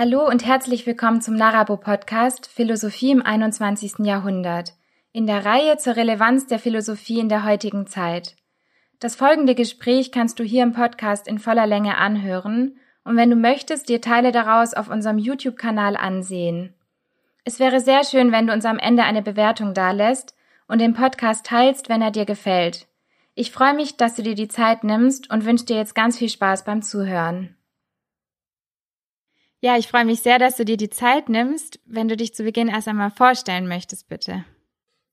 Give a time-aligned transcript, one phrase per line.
[0.00, 4.06] Hallo und herzlich willkommen zum Narabo Podcast Philosophie im 21.
[4.06, 4.74] Jahrhundert
[5.12, 8.36] in der Reihe zur Relevanz der Philosophie in der heutigen Zeit.
[9.00, 13.34] Das folgende Gespräch kannst du hier im Podcast in voller Länge anhören und wenn du
[13.34, 16.74] möchtest, dir Teile daraus auf unserem YouTube-Kanal ansehen.
[17.42, 20.36] Es wäre sehr schön, wenn du uns am Ende eine Bewertung dalässt
[20.68, 22.86] und den Podcast teilst, wenn er dir gefällt.
[23.34, 26.28] Ich freue mich, dass du dir die Zeit nimmst und wünsche dir jetzt ganz viel
[26.28, 27.57] Spaß beim Zuhören.
[29.60, 31.80] Ja, ich freue mich sehr, dass du dir die Zeit nimmst.
[31.84, 34.44] Wenn du dich zu Beginn erst einmal vorstellen möchtest, bitte.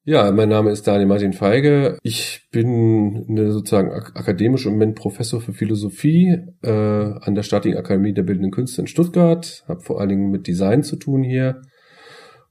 [0.07, 1.97] Ja, mein Name ist Daniel Martin Feige.
[2.03, 8.13] Ich bin eine sozusagen akademisch und Moment Professor für Philosophie äh, an der Staatlichen Akademie
[8.13, 9.63] der Bildenden Künste in Stuttgart.
[9.67, 11.63] Habe vor allen Dingen mit Design zu tun hier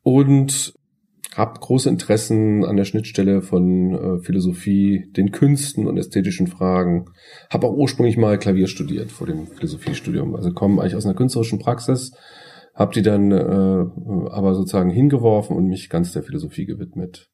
[0.03, 0.75] und
[1.37, 7.07] habe große Interessen an der Schnittstelle von äh, Philosophie, den Künsten und ästhetischen Fragen.
[7.51, 10.35] Habe auch ursprünglich mal Klavier studiert vor dem Philosophiestudium.
[10.37, 12.13] Also komme eigentlich aus einer künstlerischen Praxis,
[12.75, 13.85] habe die dann äh,
[14.31, 17.31] aber sozusagen hingeworfen und mich ganz der Philosophie gewidmet.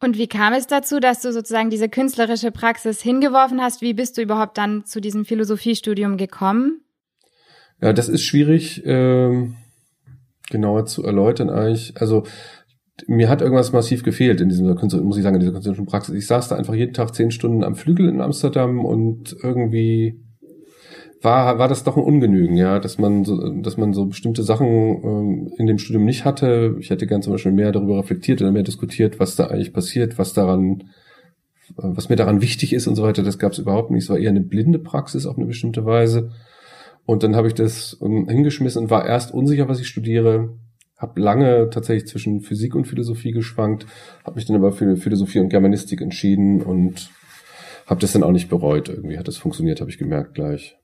[0.00, 3.80] Und wie kam es dazu, dass du sozusagen diese künstlerische Praxis hingeworfen hast?
[3.80, 6.82] Wie bist du überhaupt dann zu diesem Philosophiestudium gekommen?
[7.80, 9.48] Ja, das ist schwierig äh,
[10.50, 11.94] genauer zu erläutern eigentlich.
[11.96, 12.24] Also
[13.06, 16.14] mir hat irgendwas massiv gefehlt in dieser Künstler, muss ich sagen, in dieser künstlerischen Praxis.
[16.14, 20.20] Ich saß da einfach jeden Tag zehn Stunden am Flügel in Amsterdam und irgendwie
[21.22, 24.68] war, war das doch ein Ungenügen, ja, dass man so, dass man so bestimmte Sachen
[24.68, 26.76] ähm, in dem Studium nicht hatte.
[26.78, 30.18] Ich hätte gern zum Beispiel mehr darüber reflektiert oder mehr diskutiert, was da eigentlich passiert,
[30.18, 30.84] was daran,
[31.76, 33.22] was mir daran wichtig ist und so weiter.
[33.22, 34.04] Das gab es überhaupt nicht.
[34.04, 36.30] Es war eher eine blinde Praxis auf eine bestimmte Weise.
[37.04, 40.56] Und dann habe ich das ähm, hingeschmissen und war erst unsicher, was ich studiere
[40.96, 43.86] habe lange tatsächlich zwischen Physik und Philosophie geschwankt,
[44.24, 47.10] habe mich dann aber für Philosophie und Germanistik entschieden und
[47.86, 48.88] habe das dann auch nicht bereut.
[48.88, 50.76] Irgendwie hat das funktioniert, habe ich gemerkt gleich.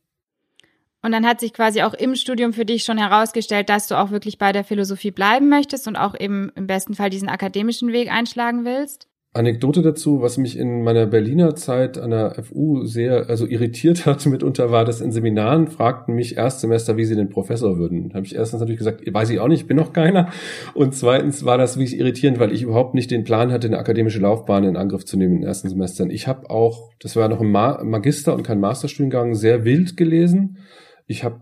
[1.04, 4.12] Und dann hat sich quasi auch im Studium für dich schon herausgestellt, dass du auch
[4.12, 8.10] wirklich bei der Philosophie bleiben möchtest und auch eben im besten Fall diesen akademischen Weg
[8.12, 9.08] einschlagen willst?
[9.34, 14.26] Anekdote dazu, was mich in meiner Berliner Zeit an der FU sehr also irritiert hat
[14.26, 18.10] mitunter war, dass in Seminaren fragten mich Erstsemester, wie sie den Professor würden.
[18.10, 20.28] Da habe ich erstens natürlich gesagt, weiß ich auch nicht, bin noch keiner.
[20.75, 24.20] Und zweitens war das wirklich irritierend, weil ich überhaupt nicht den Plan hatte, eine akademische
[24.20, 26.10] Laufbahn in Angriff zu nehmen in den ersten Semestern.
[26.10, 30.59] Ich habe auch, das war noch ein Magister und kein Masterstudiengang, sehr wild gelesen.
[31.06, 31.41] Ich habe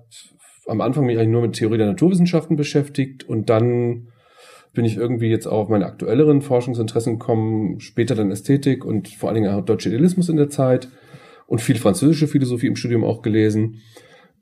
[0.68, 4.09] am Anfang mich eigentlich nur mit Theorie der Naturwissenschaften beschäftigt und dann
[4.72, 9.28] bin ich irgendwie jetzt auch auf meine aktuelleren Forschungsinteressen gekommen, später dann Ästhetik und vor
[9.28, 10.88] allen Dingen auch deutscher Idealismus in der Zeit
[11.46, 13.80] und viel französische Philosophie im Studium auch gelesen.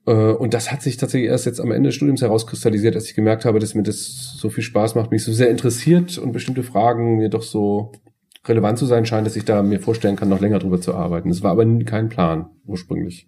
[0.06, 3.14] Äh, und das hat sich tatsächlich erst jetzt am Ende des Studiums herauskristallisiert, als ich
[3.14, 6.62] gemerkt habe, dass mir das so viel Spaß macht, mich so sehr interessiert und bestimmte
[6.62, 7.92] Fragen mir doch so
[8.46, 11.28] relevant zu sein scheinen, dass ich da mir vorstellen kann, noch länger drüber zu arbeiten.
[11.28, 13.26] Das war aber kein Plan ursprünglich.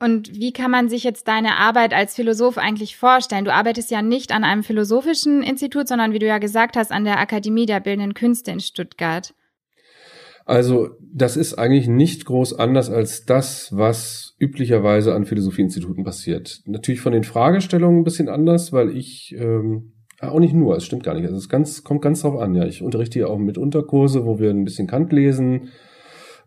[0.00, 3.44] Und wie kann man sich jetzt deine Arbeit als Philosoph eigentlich vorstellen?
[3.44, 7.04] Du arbeitest ja nicht an einem philosophischen Institut, sondern wie du ja gesagt hast, an
[7.04, 9.34] der Akademie der Bildenden Künste in Stuttgart.
[10.44, 16.62] Also das ist eigentlich nicht groß anders als das, was üblicherweise an Philosophieinstituten passiert.
[16.64, 21.02] Natürlich von den Fragestellungen ein bisschen anders, weil ich ähm, auch nicht nur, es stimmt
[21.02, 21.26] gar nicht.
[21.26, 22.54] Also es ganz, kommt ganz drauf an.
[22.54, 25.68] Ja, ich unterrichte ja auch mit Unterkurse, wo wir ein bisschen Kant lesen,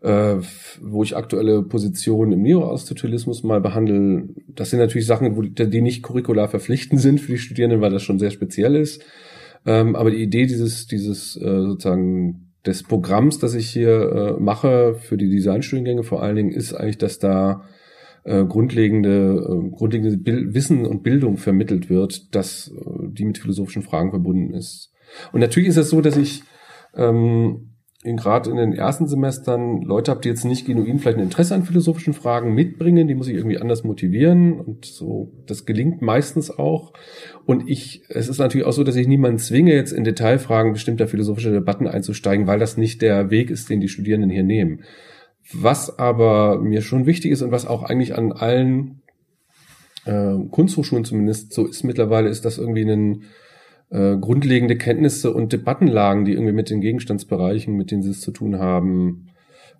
[0.01, 0.38] äh,
[0.81, 4.29] wo ich aktuelle Positionen im Neo-Aristotelismus mal behandle.
[4.47, 7.91] Das sind natürlich Sachen, wo die, die nicht curricular verpflichtend sind für die Studierenden, weil
[7.91, 9.03] das schon sehr speziell ist.
[9.66, 14.95] Ähm, aber die Idee dieses, dieses äh, sozusagen des Programms, das ich hier äh, mache
[14.95, 17.63] für die Designstudiengänge vor allen Dingen, ist eigentlich, dass da
[18.23, 24.12] äh, grundlegende, äh, grundlegende Wissen und Bildung vermittelt wird, dass äh, die mit philosophischen Fragen
[24.12, 24.91] verbunden ist.
[25.31, 26.44] Und natürlich ist es so, dass ich
[26.95, 27.71] ähm,
[28.03, 31.63] gerade in den ersten Semestern Leute habt, die jetzt nicht genuin vielleicht ein Interesse an
[31.63, 36.94] philosophischen Fragen mitbringen, die muss ich irgendwie anders motivieren und so, das gelingt meistens auch.
[37.45, 41.07] Und ich, es ist natürlich auch so, dass ich niemanden zwinge, jetzt in Detailfragen bestimmter
[41.07, 44.83] philosophischer Debatten einzusteigen, weil das nicht der Weg ist, den die Studierenden hier nehmen.
[45.53, 49.01] Was aber mir schon wichtig ist und was auch eigentlich an allen
[50.06, 53.24] äh, Kunsthochschulen zumindest so ist mittlerweile, ist, dass irgendwie ein
[53.92, 58.32] äh, grundlegende Kenntnisse und Debattenlagen, die irgendwie mit den Gegenstandsbereichen, mit denen sie es zu
[58.32, 59.28] tun haben,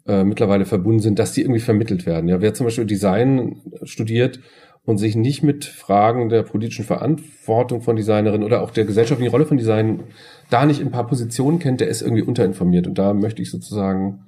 [0.08, 2.28] äh, mittlerweile verbunden sind, dass die irgendwie vermittelt werden.
[2.28, 4.40] Ja, wer zum Beispiel Design studiert
[4.84, 9.46] und sich nicht mit Fragen der politischen Verantwortung von Designerinnen oder auch der gesellschaftlichen Rolle
[9.46, 10.04] von Design
[10.50, 12.88] da nicht ein paar Positionen kennt, der ist irgendwie unterinformiert.
[12.88, 14.26] Und da möchte ich sozusagen,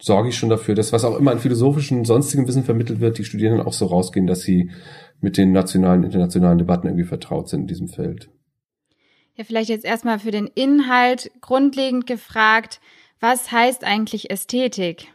[0.00, 3.24] sorge ich schon dafür, dass was auch immer an philosophischen, sonstigen Wissen vermittelt wird, die
[3.24, 4.70] Studierenden auch so rausgehen, dass sie
[5.20, 8.28] mit den nationalen, internationalen Debatten irgendwie vertraut sind in diesem Feld.
[9.36, 12.80] Ja, vielleicht jetzt erstmal für den Inhalt grundlegend gefragt,
[13.18, 15.08] was heißt eigentlich Ästhetik?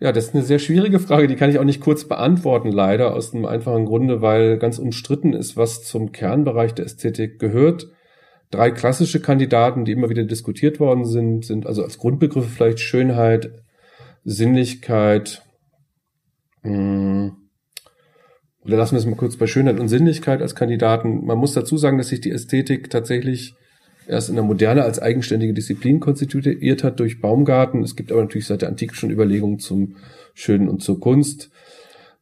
[0.00, 3.14] Ja, das ist eine sehr schwierige Frage, die kann ich auch nicht kurz beantworten, leider,
[3.14, 7.86] aus einem einfachen Grunde, weil ganz umstritten ist, was zum Kernbereich der Ästhetik gehört.
[8.50, 13.52] Drei klassische Kandidaten, die immer wieder diskutiert worden sind, sind also als Grundbegriffe vielleicht Schönheit,
[14.24, 15.42] Sinnlichkeit,
[16.62, 17.43] mh, hm,
[18.64, 21.24] oder lassen wir es mal kurz bei Schönheit und Sinnlichkeit als Kandidaten.
[21.26, 23.54] Man muss dazu sagen, dass sich die Ästhetik tatsächlich
[24.06, 27.82] erst in der Moderne als eigenständige Disziplin konstituiert hat durch Baumgarten.
[27.82, 29.96] Es gibt aber natürlich seit der Antike schon Überlegungen zum
[30.34, 31.50] Schönen und zur Kunst.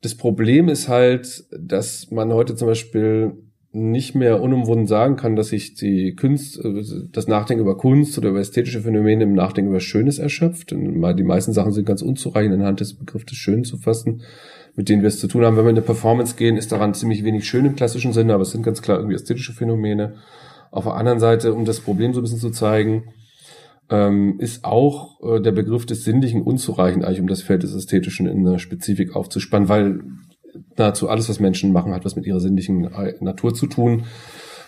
[0.00, 3.32] Das Problem ist halt, dass man heute zum Beispiel
[3.74, 8.28] nicht mehr unumwunden sagen kann, dass sich die Kunst, äh, das Nachdenken über Kunst oder
[8.28, 10.72] über ästhetische Phänomene im Nachdenken über Schönes erschöpft.
[10.72, 14.22] Die meisten Sachen sind ganz unzureichend anhand des Begriffs des Schönen zu fassen,
[14.74, 15.56] mit denen wir es zu tun haben.
[15.56, 18.42] Wenn wir in eine Performance gehen, ist daran ziemlich wenig schön im klassischen Sinne, aber
[18.42, 20.14] es sind ganz klar irgendwie ästhetische Phänomene.
[20.70, 23.12] Auf der anderen Seite, um das Problem so ein bisschen zu zeigen,
[23.90, 28.26] ähm, ist auch äh, der Begriff des Sinnlichen unzureichend, eigentlich um das Feld des Ästhetischen
[28.26, 30.00] in einer Spezifik aufzuspannen, weil
[30.76, 34.04] nahezu alles, was Menschen machen, hat was mit ihrer sinnlichen äh, Natur zu tun,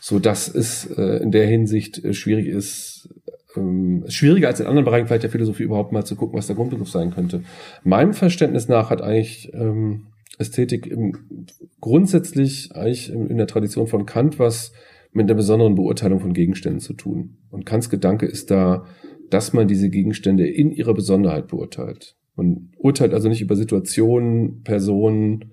[0.00, 3.08] so dass es äh, in der Hinsicht äh, schwierig ist,
[3.56, 6.56] ähm, schwieriger als in anderen Bereichen vielleicht der Philosophie überhaupt mal zu gucken, was der
[6.56, 7.42] Grundbegriff sein könnte.
[7.82, 10.06] Meinem Verständnis nach hat eigentlich ähm,
[10.38, 11.46] Ästhetik im,
[11.80, 14.72] grundsätzlich eigentlich in der Tradition von Kant was
[15.12, 17.36] mit einer besonderen Beurteilung von Gegenständen zu tun.
[17.50, 18.84] Und Kants Gedanke ist da,
[19.30, 22.16] dass man diese Gegenstände in ihrer Besonderheit beurteilt.
[22.36, 25.52] Man urteilt also nicht über Situationen, Personen,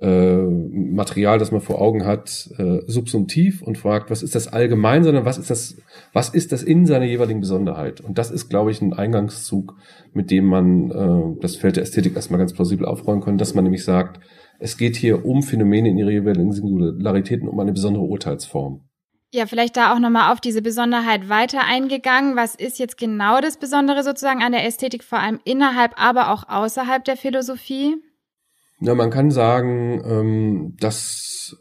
[0.00, 5.02] äh, Material, das man vor Augen hat, äh, subsumptiv und fragt, was ist das allgemein,
[5.02, 5.76] sondern was ist das,
[6.12, 8.00] was ist das in seiner jeweiligen Besonderheit?
[8.00, 9.74] Und das ist, glaube ich, ein Eingangszug,
[10.12, 13.64] mit dem man äh, das Feld der Ästhetik erstmal ganz plausibel aufräumen kann, dass man
[13.64, 14.20] nämlich sagt,
[14.60, 18.82] es geht hier um Phänomene in ihrer jeweiligen Singularitäten, um eine besondere Urteilsform.
[19.32, 22.34] Ja, vielleicht da auch nochmal auf diese Besonderheit weiter eingegangen.
[22.34, 26.48] Was ist jetzt genau das Besondere sozusagen an der Ästhetik, vor allem innerhalb, aber auch
[26.48, 27.96] außerhalb der Philosophie?
[28.80, 31.56] Na, man kann sagen, ähm, dass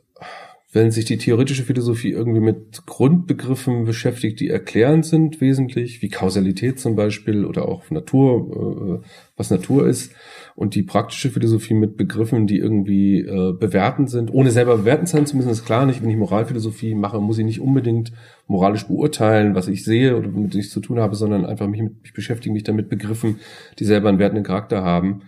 [0.73, 6.79] wenn sich die theoretische Philosophie irgendwie mit Grundbegriffen beschäftigt, die erklärend sind, wesentlich, wie Kausalität
[6.79, 10.11] zum Beispiel oder auch Natur, äh, was Natur ist,
[10.55, 15.25] und die praktische Philosophie mit Begriffen, die irgendwie äh, bewertend sind, ohne selber bewertend sein
[15.25, 16.03] zu müssen, ist klar nicht.
[16.03, 18.11] Wenn ich Moralphilosophie mache, muss ich nicht unbedingt
[18.47, 22.03] moralisch beurteilen, was ich sehe oder womit ich zu tun habe, sondern einfach mich, mit,
[22.03, 23.39] mich beschäftigen mich damit Begriffen,
[23.79, 25.21] die selber einen wertenden Charakter haben.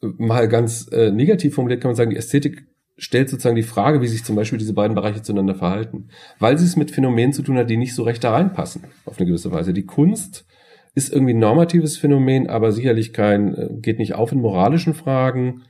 [0.00, 2.66] Mal ganz äh, negativ formuliert kann man sagen, die Ästhetik
[2.96, 6.08] stellt sozusagen die Frage, wie sich zum Beispiel diese beiden Bereiche zueinander verhalten,
[6.38, 9.18] weil sie es mit Phänomenen zu tun hat, die nicht so recht da reinpassen, auf
[9.18, 9.72] eine gewisse Weise.
[9.72, 10.46] Die Kunst
[10.94, 15.62] ist irgendwie ein normatives Phänomen, aber sicherlich kein, äh, geht nicht auf in moralischen Fragen.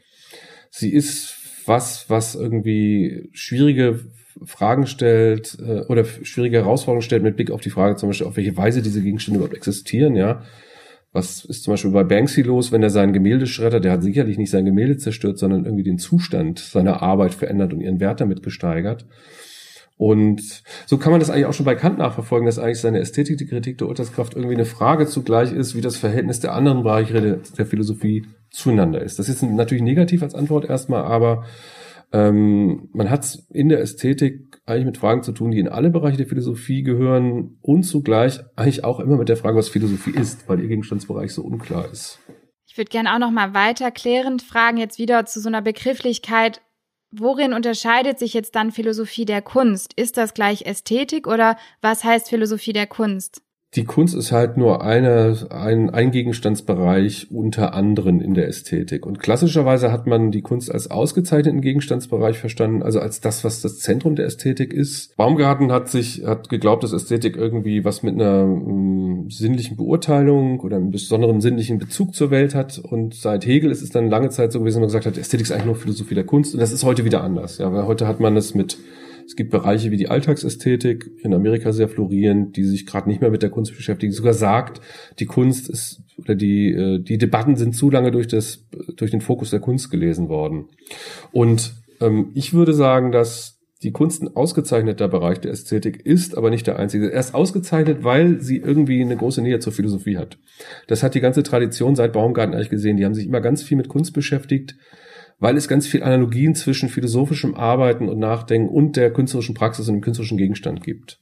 [0.71, 1.37] Sie ist
[1.67, 4.01] was, was irgendwie schwierige
[4.45, 8.37] Fragen stellt äh, oder schwierige Herausforderungen stellt mit Blick auf die Frage zum Beispiel, auf
[8.37, 10.43] welche Weise diese Gegenstände überhaupt existieren, ja.
[11.13, 13.85] Was ist zum Beispiel bei Banksy los, wenn er sein Gemälde schreddert?
[13.85, 17.81] Der hat sicherlich nicht sein Gemälde zerstört, sondern irgendwie den Zustand seiner Arbeit verändert und
[17.81, 19.07] ihren Wert damit gesteigert.
[19.97, 23.37] Und so kann man das eigentlich auch schon bei Kant nachverfolgen, dass eigentlich seine Ästhetik,
[23.37, 27.41] die Kritik der Urteilskraft irgendwie eine Frage zugleich ist, wie das Verhältnis der anderen Bereiche
[27.59, 29.19] der Philosophie zueinander ist.
[29.19, 31.45] Das ist natürlich negativ als Antwort erstmal, aber
[32.13, 36.17] ähm, man hat in der Ästhetik eigentlich mit Fragen zu tun, die in alle Bereiche
[36.17, 40.61] der Philosophie gehören und zugleich eigentlich auch immer mit der Frage, was Philosophie ist, weil
[40.61, 42.19] ihr Gegenstandsbereich so unklar ist.
[42.67, 46.61] Ich würde gerne auch noch mal weiter klärend fragen, jetzt wieder zu so einer Begrifflichkeit,
[47.13, 49.95] Worin unterscheidet sich jetzt dann Philosophie der Kunst?
[49.95, 53.43] Ist das gleich Ästhetik oder was heißt Philosophie der Kunst?
[53.77, 59.07] Die Kunst ist halt nur eine, ein, ein Gegenstandsbereich unter anderen in der Ästhetik.
[59.07, 63.79] Und klassischerweise hat man die Kunst als ausgezeichneten Gegenstandsbereich verstanden, also als das, was das
[63.79, 65.17] Zentrum der Ästhetik ist.
[65.17, 70.75] Baumgarten hat sich, hat geglaubt, dass Ästhetik irgendwie was mit einer um, sinnlichen Beurteilung oder
[70.75, 72.79] einem besonderen sinnlichen Bezug zur Welt hat.
[72.79, 75.47] Und seit Hegel ist es dann lange Zeit so gewesen, dass man gesagt hat, Ästhetik
[75.47, 76.55] ist eigentlich nur Philosophie der Kunst.
[76.55, 77.59] Und das ist heute wieder anders.
[77.59, 78.79] Ja, weil heute hat man es mit
[79.31, 83.31] es gibt Bereiche wie die Alltagsästhetik, in Amerika sehr florierend, die sich gerade nicht mehr
[83.31, 84.81] mit der Kunst beschäftigen, sogar sagt,
[85.21, 89.21] die Kunst ist oder die äh, die Debatten sind zu lange durch das durch den
[89.21, 90.65] Fokus der Kunst gelesen worden.
[91.31, 96.51] Und ähm, ich würde sagen, dass die Kunst ein ausgezeichneter Bereich der Ästhetik ist, aber
[96.51, 97.13] nicht der einzige.
[97.13, 100.39] Er ist ausgezeichnet, weil sie irgendwie eine große Nähe zur Philosophie hat.
[100.89, 102.97] Das hat die ganze Tradition seit Baumgarten eigentlich gesehen.
[102.97, 104.75] Die haben sich immer ganz viel mit Kunst beschäftigt
[105.41, 109.95] weil es ganz viel Analogien zwischen philosophischem Arbeiten und Nachdenken und der künstlerischen Praxis und
[109.95, 111.19] dem künstlerischen Gegenstand gibt.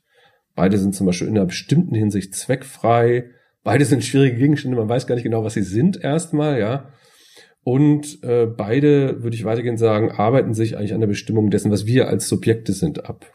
[0.55, 3.31] Beide sind zum Beispiel in einer bestimmten Hinsicht zweckfrei.
[3.63, 4.77] Beide sind schwierige Gegenstände.
[4.77, 6.91] Man weiß gar nicht genau, was sie sind erstmal, ja.
[7.63, 11.87] Und äh, beide, würde ich weitergehend sagen, arbeiten sich eigentlich an der Bestimmung dessen, was
[11.87, 13.27] wir als Subjekte sind, ab.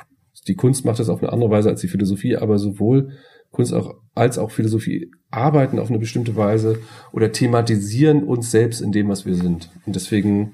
[0.48, 3.12] Die Kunst macht das auf eine andere Weise als die Philosophie, aber sowohl
[3.52, 6.80] Kunst auch, als auch Philosophie arbeiten auf eine bestimmte Weise
[7.13, 9.70] oder thematisieren uns selbst in dem, was wir sind.
[9.86, 10.54] Und deswegen,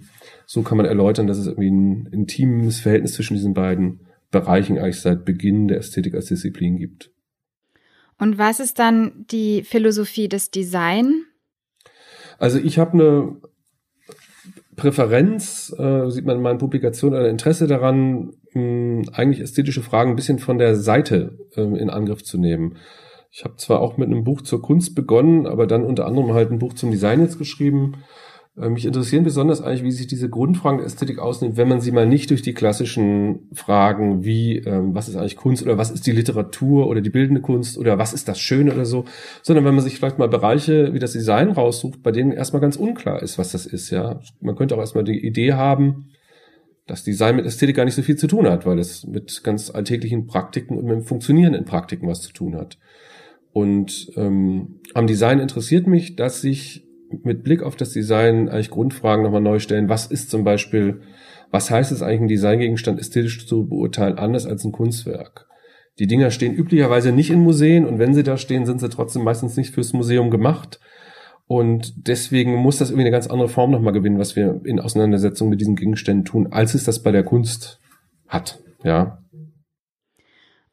[0.51, 4.99] so kann man erläutern, dass es irgendwie ein intimes Verhältnis zwischen diesen beiden Bereichen eigentlich
[4.99, 7.11] seit Beginn der Ästhetik als Disziplin gibt.
[8.17, 11.25] Und was ist dann die Philosophie des Design?
[12.39, 13.35] Also ich habe eine
[14.75, 20.15] Präferenz, äh, sieht man in meinen Publikationen, ein Interesse daran, mh, eigentlich ästhetische Fragen ein
[20.15, 22.77] bisschen von der Seite äh, in Angriff zu nehmen.
[23.29, 26.49] Ich habe zwar auch mit einem Buch zur Kunst begonnen, aber dann unter anderem halt
[26.49, 28.03] ein Buch zum Design jetzt geschrieben
[28.67, 32.05] mich interessieren besonders eigentlich, wie sich diese Grundfragen der Ästhetik ausnimmt, wenn man sie mal
[32.05, 36.11] nicht durch die klassischen Fragen wie, ähm, was ist eigentlich Kunst oder was ist die
[36.11, 39.05] Literatur oder die bildende Kunst oder was ist das Schöne oder so,
[39.43, 42.75] sondern wenn man sich vielleicht mal Bereiche wie das Design raussucht, bei denen erstmal ganz
[42.75, 44.19] unklar ist, was das ist, ja.
[44.41, 46.09] Man könnte auch erstmal die Idee haben,
[46.85, 49.69] dass Design mit Ästhetik gar nicht so viel zu tun hat, weil es mit ganz
[49.69, 52.77] alltäglichen Praktiken und mit dem Funktionieren in Praktiken was zu tun hat.
[53.53, 56.88] Und ähm, am Design interessiert mich, dass sich
[57.23, 59.89] mit Blick auf das Design eigentlich Grundfragen nochmal neu stellen.
[59.89, 61.01] Was ist zum Beispiel,
[61.51, 65.47] was heißt es eigentlich, ein Designgegenstand ästhetisch zu beurteilen, anders als ein Kunstwerk?
[65.99, 69.23] Die Dinger stehen üblicherweise nicht in Museen und wenn sie da stehen, sind sie trotzdem
[69.23, 70.79] meistens nicht fürs Museum gemacht.
[71.45, 75.49] Und deswegen muss das irgendwie eine ganz andere Form nochmal gewinnen, was wir in Auseinandersetzung
[75.49, 77.79] mit diesen Gegenständen tun, als es das bei der Kunst
[78.27, 78.59] hat.
[78.83, 79.23] Ja.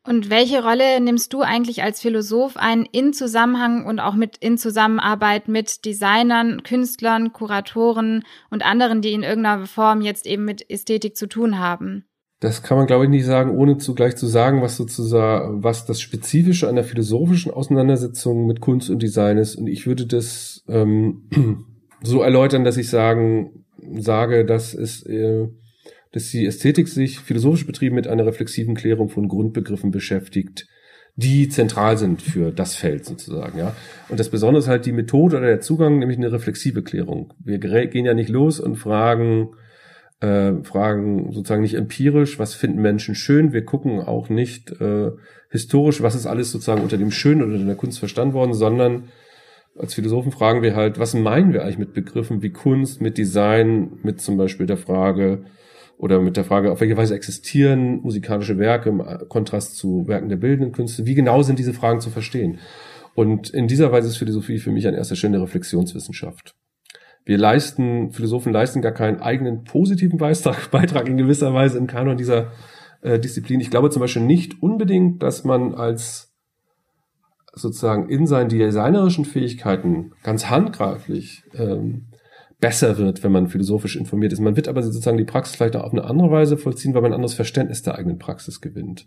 [0.07, 4.57] Und welche Rolle nimmst du eigentlich als Philosoph ein in Zusammenhang und auch mit in
[4.57, 11.17] Zusammenarbeit mit Designern, Künstlern, Kuratoren und anderen, die in irgendeiner Form jetzt eben mit Ästhetik
[11.17, 12.05] zu tun haben?
[12.39, 16.01] Das kann man, glaube ich, nicht sagen, ohne zugleich zu sagen, was sozusagen, was das
[16.01, 19.57] Spezifische an der philosophischen Auseinandersetzung mit Kunst und Design ist.
[19.57, 21.29] Und ich würde das ähm,
[22.03, 23.65] so erläutern, dass ich sagen,
[23.99, 25.49] sage, dass es äh,
[26.17, 30.67] dass die Ästhetik sich philosophisch betrieben mit einer reflexiven Klärung von Grundbegriffen beschäftigt,
[31.15, 33.77] die zentral sind für das Feld sozusagen, ja.
[34.09, 37.35] Und das Besondere ist halt die Methode oder der Zugang, nämlich eine reflexive Klärung.
[37.45, 39.51] Wir gehen ja nicht los und fragen,
[40.21, 43.53] äh, fragen sozusagen nicht empirisch, was finden Menschen schön.
[43.53, 45.11] Wir gucken auch nicht äh,
[45.51, 49.11] historisch, was ist alles sozusagen unter dem Schönen oder der Kunst verstanden worden, sondern
[49.79, 53.99] als Philosophen fragen wir halt, was meinen wir eigentlich mit Begriffen wie Kunst, mit Design,
[54.03, 55.45] mit zum Beispiel der Frage,
[55.99, 60.37] oder mit der Frage, auf welche Weise existieren musikalische Werke im Kontrast zu Werken der
[60.37, 62.59] bildenden Künste, wie genau sind diese Fragen zu verstehen?
[63.15, 66.55] Und in dieser Weise ist Philosophie für mich an erster Stelle Reflexionswissenschaft.
[67.25, 72.17] Wir leisten, Philosophen leisten gar keinen eigenen positiven Beitrag, Beitrag in gewisser Weise im Kanon
[72.17, 72.53] dieser
[73.01, 73.61] äh, Disziplin.
[73.61, 76.35] Ich glaube zum Beispiel nicht unbedingt, dass man als
[77.53, 82.09] sozusagen in seinen designerischen Fähigkeiten ganz handgreiflich ähm,
[82.59, 84.41] besser wird, wenn man philosophisch informiert ist.
[84.41, 87.13] Man wird aber sozusagen die Praxis vielleicht auch auf eine andere Weise vollziehen, weil man
[87.13, 89.07] ein anderes Verständnis der eigenen Praxis gewinnt.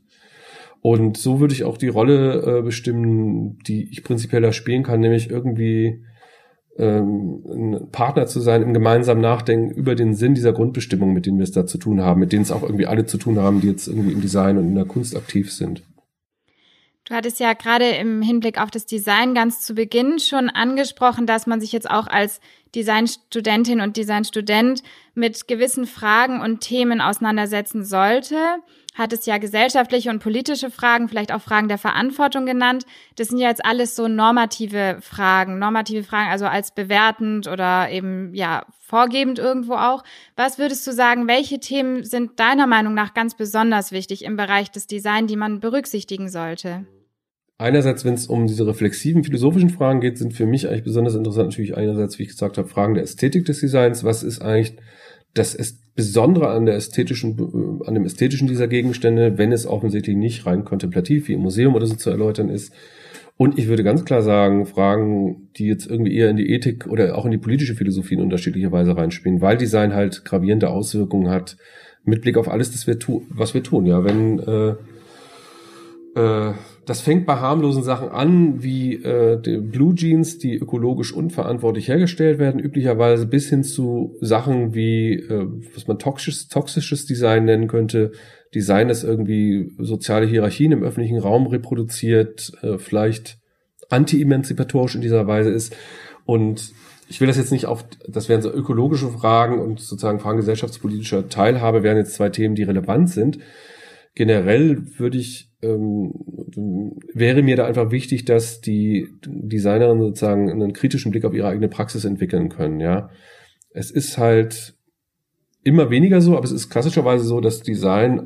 [0.81, 5.01] Und so würde ich auch die Rolle äh, bestimmen, die ich prinzipiell da spielen kann,
[5.01, 6.05] nämlich irgendwie
[6.77, 11.37] ähm, ein Partner zu sein im gemeinsamen Nachdenken über den Sinn dieser Grundbestimmung, mit denen
[11.37, 13.59] wir es da zu tun haben, mit denen es auch irgendwie alle zu tun haben,
[13.59, 15.83] die jetzt irgendwie im Design und in der Kunst aktiv sind.
[17.09, 21.47] Du hattest ja gerade im Hinblick auf das Design ganz zu Beginn schon angesprochen, dass
[21.47, 22.39] man sich jetzt auch als
[22.75, 24.83] Designstudentin und Designstudent
[25.13, 28.37] mit gewissen Fragen und Themen auseinandersetzen sollte.
[28.95, 32.85] Hat es ja gesellschaftliche und politische Fragen, vielleicht auch Fragen der Verantwortung genannt.
[33.15, 38.33] Das sind ja jetzt alles so normative Fragen, normative Fragen, also als bewertend oder eben
[38.33, 40.03] ja vorgebend irgendwo auch.
[40.35, 44.71] Was würdest du sagen, welche Themen sind deiner Meinung nach ganz besonders wichtig im Bereich
[44.71, 46.85] des Design, die man berücksichtigen sollte?
[47.59, 51.49] Einerseits, wenn es um diese reflexiven philosophischen Fragen geht, sind für mich eigentlich besonders interessant
[51.49, 54.05] natürlich einerseits, wie ich gesagt habe, Fragen der Ästhetik des Designs.
[54.05, 54.77] Was ist eigentlich
[55.33, 55.57] das
[55.93, 60.63] Besondere an der ästhetischen, äh, an dem ästhetischen dieser Gegenstände, wenn es offensichtlich nicht rein
[60.63, 62.71] kontemplativ wie im Museum oder so zu erläutern ist?
[63.35, 67.17] Und ich würde ganz klar sagen, Fragen, die jetzt irgendwie eher in die Ethik oder
[67.17, 71.57] auch in die politische Philosophie in unterschiedlicher Weise reinspielen, weil Design halt gravierende Auswirkungen hat
[72.05, 73.85] mit Blick auf alles, das wir tun, was wir tun.
[73.85, 74.75] Ja, wenn äh,
[76.15, 76.53] äh,
[76.89, 82.39] das fängt bei harmlosen Sachen an, wie äh, die Blue Jeans, die ökologisch unverantwortlich hergestellt
[82.39, 88.11] werden, üblicherweise bis hin zu Sachen wie, äh, was man toxisches, toxisches Design nennen könnte,
[88.55, 93.37] Design, das irgendwie soziale Hierarchien im öffentlichen Raum reproduziert, äh, vielleicht
[93.89, 95.75] anti-emanzipatorisch in dieser Weise ist.
[96.25, 96.71] Und
[97.07, 101.29] ich will das jetzt nicht auf, das wären so ökologische Fragen und sozusagen Fragen gesellschaftspolitischer
[101.29, 103.37] Teilhabe wären jetzt zwei Themen, die relevant sind.
[104.15, 106.13] Generell würde ich ähm,
[107.13, 111.67] wäre mir da einfach wichtig, dass die Designerinnen sozusagen einen kritischen Blick auf ihre eigene
[111.67, 113.09] Praxis entwickeln können, ja.
[113.71, 114.75] Es ist halt
[115.63, 118.25] immer weniger so, aber es ist klassischerweise so, dass Design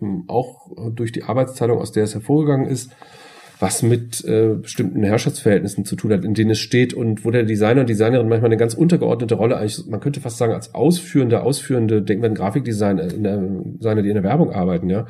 [0.00, 2.90] ähm, auch durch die Arbeitsteilung, aus der es hervorgegangen ist,
[3.62, 7.44] was mit äh, bestimmten Herrschaftsverhältnissen zu tun hat, in denen es steht und wo der
[7.44, 11.42] Designer und Designerin manchmal eine ganz untergeordnete Rolle eigentlich, man könnte fast sagen, als ausführende,
[11.42, 15.06] ausführende, denken wir an Grafikdesigner, die in der Werbung arbeiten, ja.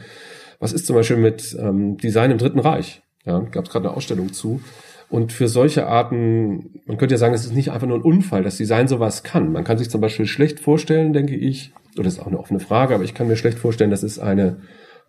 [0.61, 3.03] Was ist zum Beispiel mit ähm, Design im Dritten Reich?
[3.25, 4.61] Ja, gab es gerade eine Ausstellung zu.
[5.09, 8.43] Und für solche Arten, man könnte ja sagen, es ist nicht einfach nur ein Unfall,
[8.43, 9.51] dass Design sowas kann.
[9.51, 12.61] Man kann sich zum Beispiel schlecht vorstellen, denke ich, oder das ist auch eine offene
[12.61, 14.59] Frage, aber ich kann mir schlecht vorstellen, dass es eine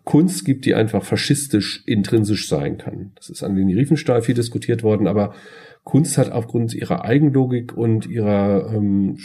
[0.04, 3.12] Kunst gibt, die einfach faschistisch intrinsisch sein kann.
[3.16, 5.34] Das ist an den Riefenstahl viel diskutiert worden, aber
[5.82, 9.18] Kunst hat aufgrund ihrer Eigenlogik und ihrer ähm,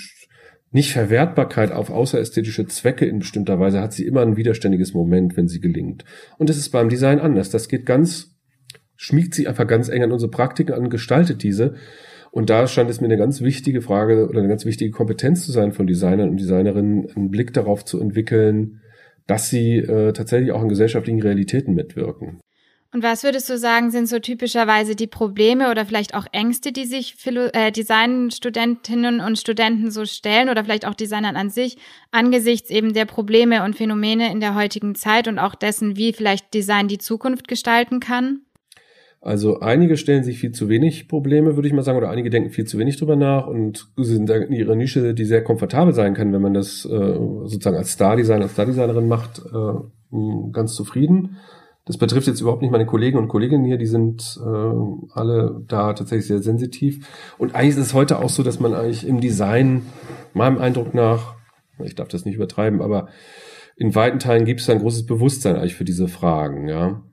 [0.72, 5.60] Nicht-Verwertbarkeit auf außerästhetische Zwecke in bestimmter Weise hat sie immer ein widerständiges Moment, wenn sie
[5.60, 6.06] gelingt.
[6.38, 7.50] Und das ist beim Design anders.
[7.50, 8.38] Das geht ganz,
[8.96, 11.76] schmiegt sie einfach ganz eng an unsere Praktiken an, gestaltet diese.
[12.32, 15.52] Und da scheint es mir eine ganz wichtige Frage oder eine ganz wichtige Kompetenz zu
[15.52, 18.82] sein von Designern und Designerinnen, einen Blick darauf zu entwickeln,
[19.30, 22.40] dass sie äh, tatsächlich auch in gesellschaftlichen Realitäten mitwirken.
[22.92, 26.86] Und was würdest du sagen, sind so typischerweise die Probleme oder vielleicht auch Ängste, die
[26.86, 31.78] sich Philo äh, Designstudentinnen und Studenten so stellen oder vielleicht auch Designern an sich
[32.10, 36.52] angesichts eben der Probleme und Phänomene in der heutigen Zeit und auch dessen, wie vielleicht
[36.56, 38.42] Design die Zukunft gestalten kann?
[39.22, 42.52] Also einige stellen sich viel zu wenig Probleme, würde ich mal sagen, oder einige denken
[42.52, 46.32] viel zu wenig drüber nach und sind in ihrer Nische, die sehr komfortabel sein kann,
[46.32, 51.38] wenn man das äh, sozusagen als Star-Designer, als Star-Designerin macht, äh, ganz zufrieden.
[51.86, 55.94] Das betrifft jetzt überhaupt nicht meine Kollegen und Kolleginnen hier, die sind äh, alle da
[55.94, 57.34] tatsächlich sehr sensitiv.
[57.38, 59.82] Und eigentlich ist es heute auch so, dass man eigentlich im Design,
[60.34, 61.36] meinem Eindruck nach,
[61.84, 63.10] ich darf das nicht übertreiben, aber
[63.76, 67.04] in weiten Teilen gibt es ein großes Bewusstsein eigentlich für diese Fragen, ja.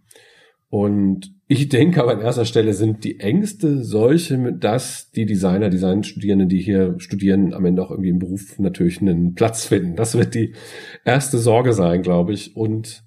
[0.68, 6.48] Und ich denke aber an erster Stelle sind die Ängste solche, dass die Designer, Designstudierenden,
[6.48, 9.94] die hier studieren, am Ende auch irgendwie im Beruf natürlich einen Platz finden.
[9.94, 10.54] Das wird die
[11.04, 12.56] erste Sorge sein, glaube ich.
[12.56, 13.04] Und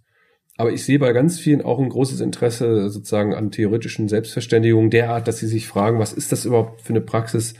[0.56, 5.28] aber ich sehe bei ganz vielen auch ein großes Interesse sozusagen an theoretischen Selbstverständigungen derart,
[5.28, 7.56] dass sie sich fragen, was ist das überhaupt für eine Praxis?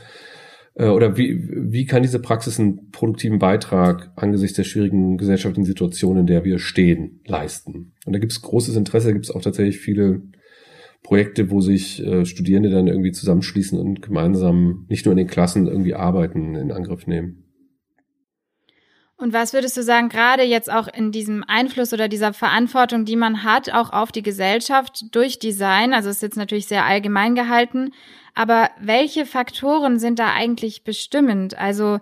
[0.74, 6.18] Äh, oder wie, wie kann diese Praxis einen produktiven Beitrag angesichts der schwierigen gesellschaftlichen Situation,
[6.18, 7.92] in der wir stehen, leisten?
[8.06, 10.22] Und da gibt es großes Interesse, da gibt es auch tatsächlich viele
[11.02, 15.66] Projekte, wo sich äh, Studierende dann irgendwie zusammenschließen und gemeinsam nicht nur in den Klassen
[15.66, 17.44] irgendwie arbeiten, in Angriff nehmen.
[19.16, 23.16] Und was würdest du sagen, gerade jetzt auch in diesem Einfluss oder dieser Verantwortung, die
[23.16, 27.92] man hat, auch auf die Gesellschaft durch Design, also ist jetzt natürlich sehr allgemein gehalten,
[28.34, 31.58] aber welche Faktoren sind da eigentlich bestimmend?
[31.58, 32.00] Also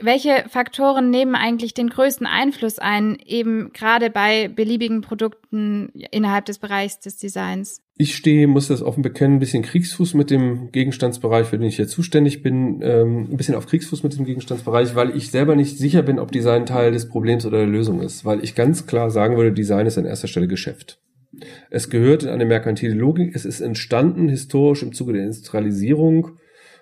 [0.00, 6.58] welche Faktoren nehmen eigentlich den größten Einfluss ein, eben gerade bei beliebigen Produkten innerhalb des
[6.58, 7.82] Bereichs des Designs?
[8.00, 11.76] Ich stehe, muss das offen bekennen, ein bisschen Kriegsfuß mit dem Gegenstandsbereich, für den ich
[11.76, 15.76] hier zuständig bin, ähm, ein bisschen auf Kriegsfuß mit dem Gegenstandsbereich, weil ich selber nicht
[15.76, 19.10] sicher bin, ob Design Teil des Problems oder der Lösung ist, weil ich ganz klar
[19.10, 20.98] sagen würde, Design ist an erster Stelle Geschäft.
[21.68, 26.38] Es gehört in eine merkantile Logik, es ist entstanden historisch im Zuge der Industrialisierung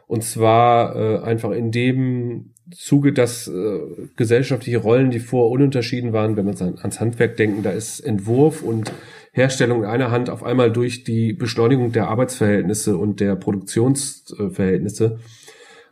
[0.06, 3.80] und zwar äh, einfach in dem Zuge, dass äh,
[4.14, 8.92] gesellschaftliche Rollen, die vor ununterschieden waren, wenn wir ans Handwerk denken, da ist Entwurf und
[9.38, 15.18] Herstellung in einer Hand auf einmal durch die Beschleunigung der Arbeitsverhältnisse und der Produktionsverhältnisse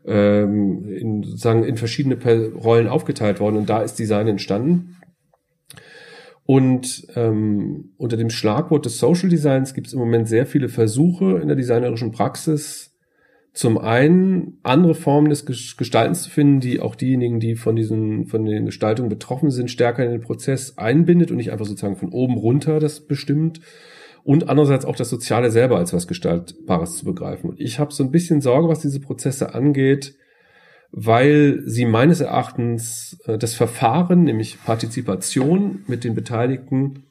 [0.04, 2.16] ähm, in, sozusagen in verschiedene
[2.54, 4.96] Rollen aufgeteilt worden und da ist Design entstanden.
[6.44, 11.38] Und ähm, unter dem Schlagwort des Social Designs gibt es im Moment sehr viele Versuche
[11.38, 12.95] in der designerischen Praxis,
[13.56, 18.44] zum einen andere Formen des Gestaltens zu finden, die auch diejenigen, die von diesen, von
[18.44, 22.34] den Gestaltungen betroffen sind, stärker in den Prozess einbindet und nicht einfach sozusagen von oben
[22.34, 23.62] runter das bestimmt.
[24.24, 27.48] Und andererseits auch das Soziale selber als was Gestaltbares zu begreifen.
[27.48, 30.16] Und ich habe so ein bisschen Sorge, was diese Prozesse angeht,
[30.92, 37.05] weil sie meines Erachtens äh, das Verfahren, nämlich Partizipation mit den Beteiligten,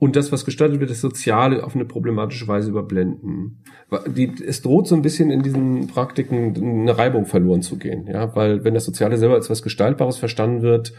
[0.00, 3.62] und das, was gestaltet wird, das Soziale auf eine problematische Weise überblenden.
[4.06, 8.34] Die, es droht so ein bisschen in diesen Praktiken eine Reibung verloren zu gehen, ja,
[8.34, 10.94] weil wenn das Soziale selber als was Gestaltbares verstanden wird,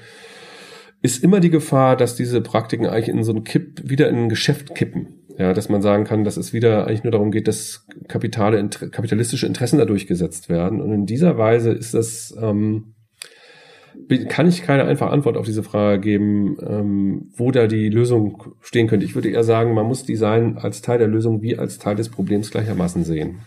[1.01, 4.29] ist immer die Gefahr, dass diese Praktiken eigentlich in so ein Kipp, wieder in ein
[4.29, 5.17] Geschäft kippen.
[5.39, 9.47] Ja, dass man sagen kann, dass es wieder eigentlich nur darum geht, dass kapitale, kapitalistische
[9.47, 10.79] Interessen da durchgesetzt werden.
[10.79, 12.93] Und in dieser Weise ist das, ähm,
[14.29, 18.87] kann ich keine einfache Antwort auf diese Frage geben, ähm, wo da die Lösung stehen
[18.87, 19.05] könnte.
[19.05, 22.09] Ich würde eher sagen, man muss Design als Teil der Lösung wie als Teil des
[22.09, 23.39] Problems gleichermaßen sehen.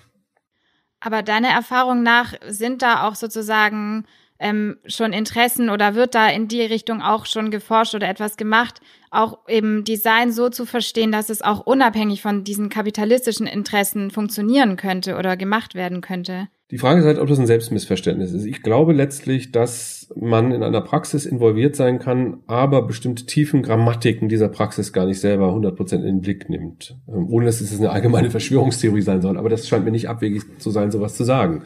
[1.01, 4.05] Aber deiner Erfahrung nach sind da auch sozusagen
[4.39, 8.81] ähm, schon Interessen oder wird da in die Richtung auch schon geforscht oder etwas gemacht,
[9.11, 14.77] auch eben Design so zu verstehen, dass es auch unabhängig von diesen kapitalistischen Interessen funktionieren
[14.77, 16.49] könnte oder gemacht werden könnte?
[16.75, 18.47] Die Frage ist halt, ob das ein Selbstmissverständnis ist.
[18.47, 24.29] Ich glaube letztlich, dass man in einer Praxis involviert sein kann, aber bestimmte tiefen Grammatiken
[24.29, 26.97] dieser Praxis gar nicht selber 100% in den Blick nimmt.
[27.07, 29.39] Ähm, ohne dass es eine allgemeine Verschwörungstheorie sein soll.
[29.39, 31.63] Aber das scheint mir nicht abwegig zu sein, sowas zu sagen.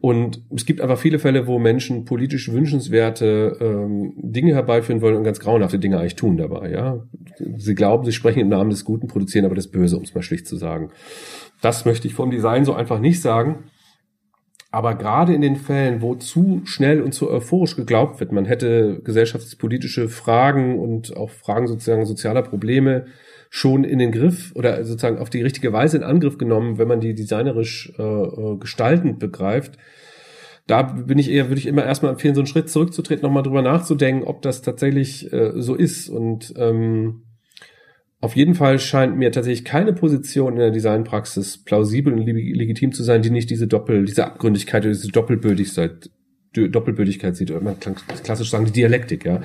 [0.00, 5.24] Und es gibt einfach viele Fälle, wo Menschen politisch wünschenswerte ähm, Dinge herbeiführen wollen und
[5.24, 6.70] ganz grauenhafte Dinge eigentlich tun dabei.
[6.70, 7.02] Ja,
[7.56, 10.22] sie glauben, sie sprechen im Namen des Guten, produzieren aber das Böse, um es mal
[10.22, 10.90] schlicht zu sagen.
[11.60, 13.64] Das möchte ich vom Design so einfach nicht sagen.
[14.72, 19.00] Aber gerade in den Fällen, wo zu schnell und zu euphorisch geglaubt wird, man hätte
[19.02, 23.06] gesellschaftspolitische Fragen und auch Fragen sozusagen sozialer Probleme
[23.48, 27.00] schon in den Griff oder sozusagen auf die richtige Weise in Angriff genommen, wenn man
[27.00, 29.76] die designerisch äh, äh gestaltend begreift.
[30.68, 33.62] Da bin ich eher, würde ich immer erstmal empfehlen, so einen Schritt zurückzutreten, nochmal drüber
[33.62, 36.08] nachzudenken, ob das tatsächlich äh, so ist.
[36.08, 37.24] Und ähm,
[38.20, 43.02] auf jeden Fall scheint mir tatsächlich keine Position in der Designpraxis plausibel und legitim zu
[43.02, 46.10] sein, die nicht diese Doppel, diese Abgründigkeit oder diese Doppelbödigkeit,
[46.52, 49.40] Doppelbödigkeit sieht, man kann klassisch sagen, die Dialektik, ja.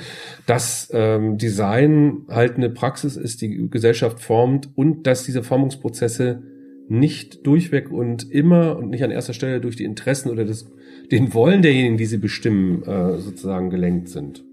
[0.46, 6.42] Dass ähm, Design halt eine Praxis ist, die Gesellschaft formt und dass diese Formungsprozesse
[6.90, 10.70] nicht durchweg und immer und nicht an erster Stelle durch die Interessen oder das,
[11.12, 14.44] den Wollen derjenigen, die sie bestimmen, äh, sozusagen gelenkt sind.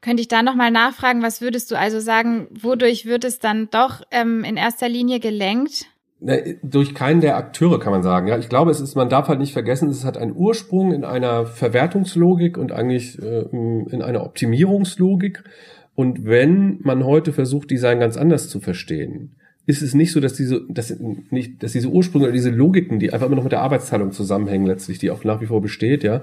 [0.00, 4.02] Könnte ich da nochmal nachfragen, was würdest du also sagen, wodurch wird es dann doch
[4.10, 5.86] ähm, in erster Linie gelenkt?
[6.20, 8.26] durch keinen der Akteure kann man sagen.
[8.26, 11.04] Ja, ich glaube, es ist, man darf halt nicht vergessen, es hat einen Ursprung in
[11.04, 15.44] einer Verwertungslogik und eigentlich äh, in einer Optimierungslogik.
[15.94, 20.32] Und wenn man heute versucht, Design ganz anders zu verstehen, ist es nicht so, dass
[20.32, 20.96] diese, dass
[21.30, 24.66] nicht, dass diese Ursprünge oder diese Logiken, die einfach immer noch mit der Arbeitsteilung zusammenhängen,
[24.66, 26.22] letztlich, die auch nach wie vor besteht, ja,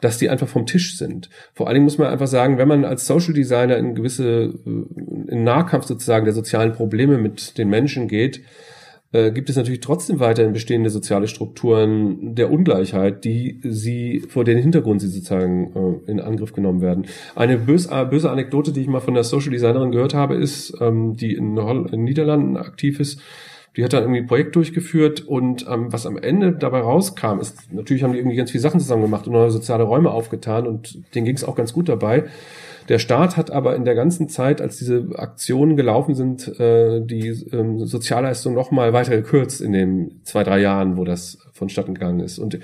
[0.00, 1.28] dass die einfach vom Tisch sind.
[1.54, 5.32] Vor allen Dingen muss man einfach sagen, wenn man als Social Designer in gewisse, äh,
[5.32, 8.42] in Nahkampf sozusagen der sozialen Probleme mit den Menschen geht,
[9.12, 14.58] äh, gibt es natürlich trotzdem weiterhin bestehende soziale Strukturen der Ungleichheit, die sie vor den
[14.58, 17.06] Hintergrund sie sozusagen äh, in Angriff genommen werden.
[17.34, 20.74] Eine böse, äh, böse Anekdote, die ich mal von der Social Designerin gehört habe, ist,
[20.80, 23.20] ähm, die in, in den Niederlanden aktiv ist,
[23.76, 27.72] die hat dann irgendwie ein Projekt durchgeführt und ähm, was am Ende dabei rauskam, ist,
[27.72, 31.14] natürlich haben die irgendwie ganz viele Sachen zusammen gemacht und neue soziale Räume aufgetan und
[31.14, 32.24] denen ging es auch ganz gut dabei.
[32.88, 37.28] Der Staat hat aber in der ganzen Zeit, als diese Aktionen gelaufen sind, äh, die
[37.52, 42.18] ähm, Sozialleistung noch mal weiter gekürzt in den zwei, drei Jahren, wo das vonstatten gegangen
[42.18, 42.40] ist.
[42.40, 42.58] Und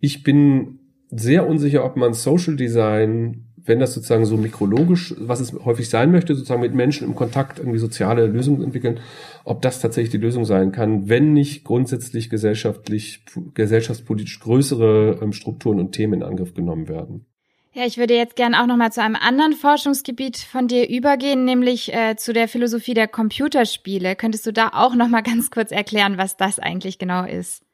[0.00, 0.80] ich bin
[1.10, 6.10] sehr unsicher, ob man Social Design wenn das sozusagen so mikrologisch, was es häufig sein
[6.10, 9.00] möchte, sozusagen mit Menschen im Kontakt irgendwie soziale Lösungen entwickeln,
[9.44, 13.24] ob das tatsächlich die Lösung sein kann, wenn nicht grundsätzlich gesellschaftlich,
[13.54, 17.26] gesellschaftspolitisch größere ähm, Strukturen und Themen in Angriff genommen werden.
[17.72, 21.44] Ja, ich würde jetzt gerne auch noch mal zu einem anderen Forschungsgebiet von dir übergehen,
[21.44, 24.14] nämlich äh, zu der Philosophie der Computerspiele.
[24.14, 27.64] Könntest du da auch noch mal ganz kurz erklären, was das eigentlich genau ist?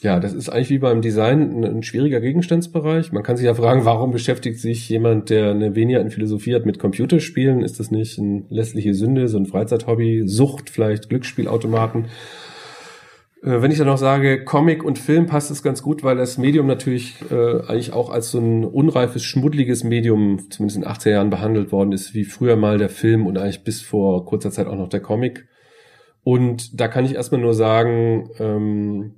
[0.00, 3.10] Ja, das ist eigentlich wie beim Design ein, schwieriger Gegenstandsbereich.
[3.10, 6.66] Man kann sich ja fragen, warum beschäftigt sich jemand, der eine weniger in Philosophie hat,
[6.66, 7.62] mit Computerspielen?
[7.62, 12.06] Ist das nicht eine lässliche Sünde, so ein Freizeithobby, Sucht vielleicht, Glücksspielautomaten?
[13.42, 16.38] Äh, wenn ich dann noch sage, Comic und Film passt es ganz gut, weil das
[16.38, 21.30] Medium natürlich äh, eigentlich auch als so ein unreifes, schmuddliges Medium, zumindest in 18 Jahren
[21.30, 24.76] behandelt worden ist, wie früher mal der Film und eigentlich bis vor kurzer Zeit auch
[24.76, 25.48] noch der Comic.
[26.22, 29.14] Und da kann ich erstmal nur sagen, ähm,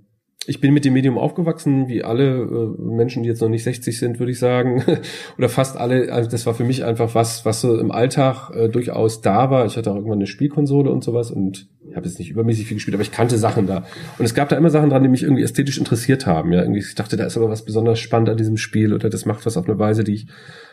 [0.47, 3.99] ich bin mit dem Medium aufgewachsen, wie alle äh, Menschen, die jetzt noch nicht 60
[3.99, 4.83] sind, würde ich sagen.
[5.39, 6.11] Oder fast alle.
[6.13, 9.67] Also das war für mich einfach was, was so im Alltag äh, durchaus da war.
[9.67, 12.79] Ich hatte auch irgendwann eine Spielkonsole und sowas und ich habe jetzt nicht übermäßig viel
[12.79, 13.85] gespielt, aber ich kannte Sachen da.
[14.19, 16.53] Und es gab da immer Sachen dran, die mich irgendwie ästhetisch interessiert haben.
[16.53, 19.27] Ja, irgendwie, ich dachte, da ist aber was besonders spannend an diesem Spiel oder das
[19.27, 20.27] macht was auf eine Weise, die ich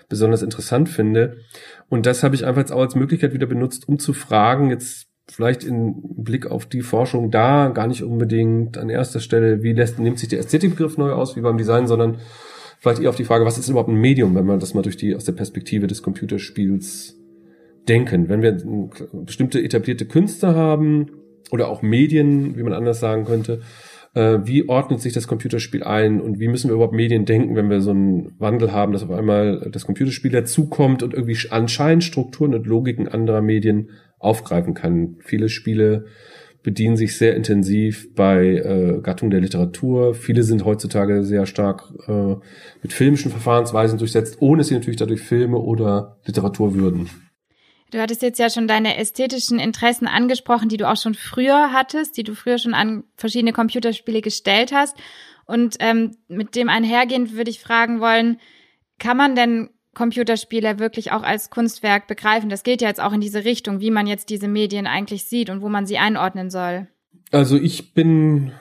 [0.07, 1.39] besonders interessant finde.
[1.89, 5.07] Und das habe ich einfach jetzt auch als Möglichkeit wieder benutzt, um zu fragen, jetzt
[5.29, 9.99] vielleicht in Blick auf die Forschung da gar nicht unbedingt an erster Stelle, wie lässt,
[9.99, 12.17] nimmt sich der Ästhetikbegriff neu aus, wie beim Design, sondern
[12.79, 14.97] vielleicht eher auf die Frage, was ist überhaupt ein Medium, wenn man das mal durch
[14.97, 17.17] die, aus der Perspektive des Computerspiels
[17.87, 18.29] denken.
[18.29, 18.57] Wenn wir
[19.25, 21.07] bestimmte etablierte Künste haben
[21.51, 23.61] oder auch Medien, wie man anders sagen könnte,
[24.13, 27.69] äh, wie ordnet sich das Computerspiel ein und wie müssen wir überhaupt Medien denken, wenn
[27.69, 32.53] wir so einen Wandel haben, dass auf einmal das Computerspiel dazukommt und irgendwie anscheinend Strukturen
[32.53, 35.17] und Logiken anderer Medien aufgreifen kann.
[35.19, 36.05] Viele Spiele
[36.63, 40.13] bedienen sich sehr intensiv bei äh, Gattung der Literatur.
[40.13, 42.35] Viele sind heutzutage sehr stark äh,
[42.81, 47.09] mit filmischen Verfahrensweisen durchsetzt, ohne sie natürlich dadurch Filme oder Literatur würden.
[47.91, 52.17] Du hattest jetzt ja schon deine ästhetischen Interessen angesprochen, die du auch schon früher hattest,
[52.17, 54.97] die du früher schon an verschiedene Computerspiele gestellt hast.
[55.45, 58.41] Und ähm, mit dem einhergehend würde ich fragen wollen,
[58.99, 62.49] kann man denn Computerspiele wirklich auch als Kunstwerk begreifen.
[62.49, 65.49] Das geht ja jetzt auch in diese Richtung, wie man jetzt diese Medien eigentlich sieht
[65.49, 66.87] und wo man sie einordnen soll.
[67.31, 68.51] Also ich bin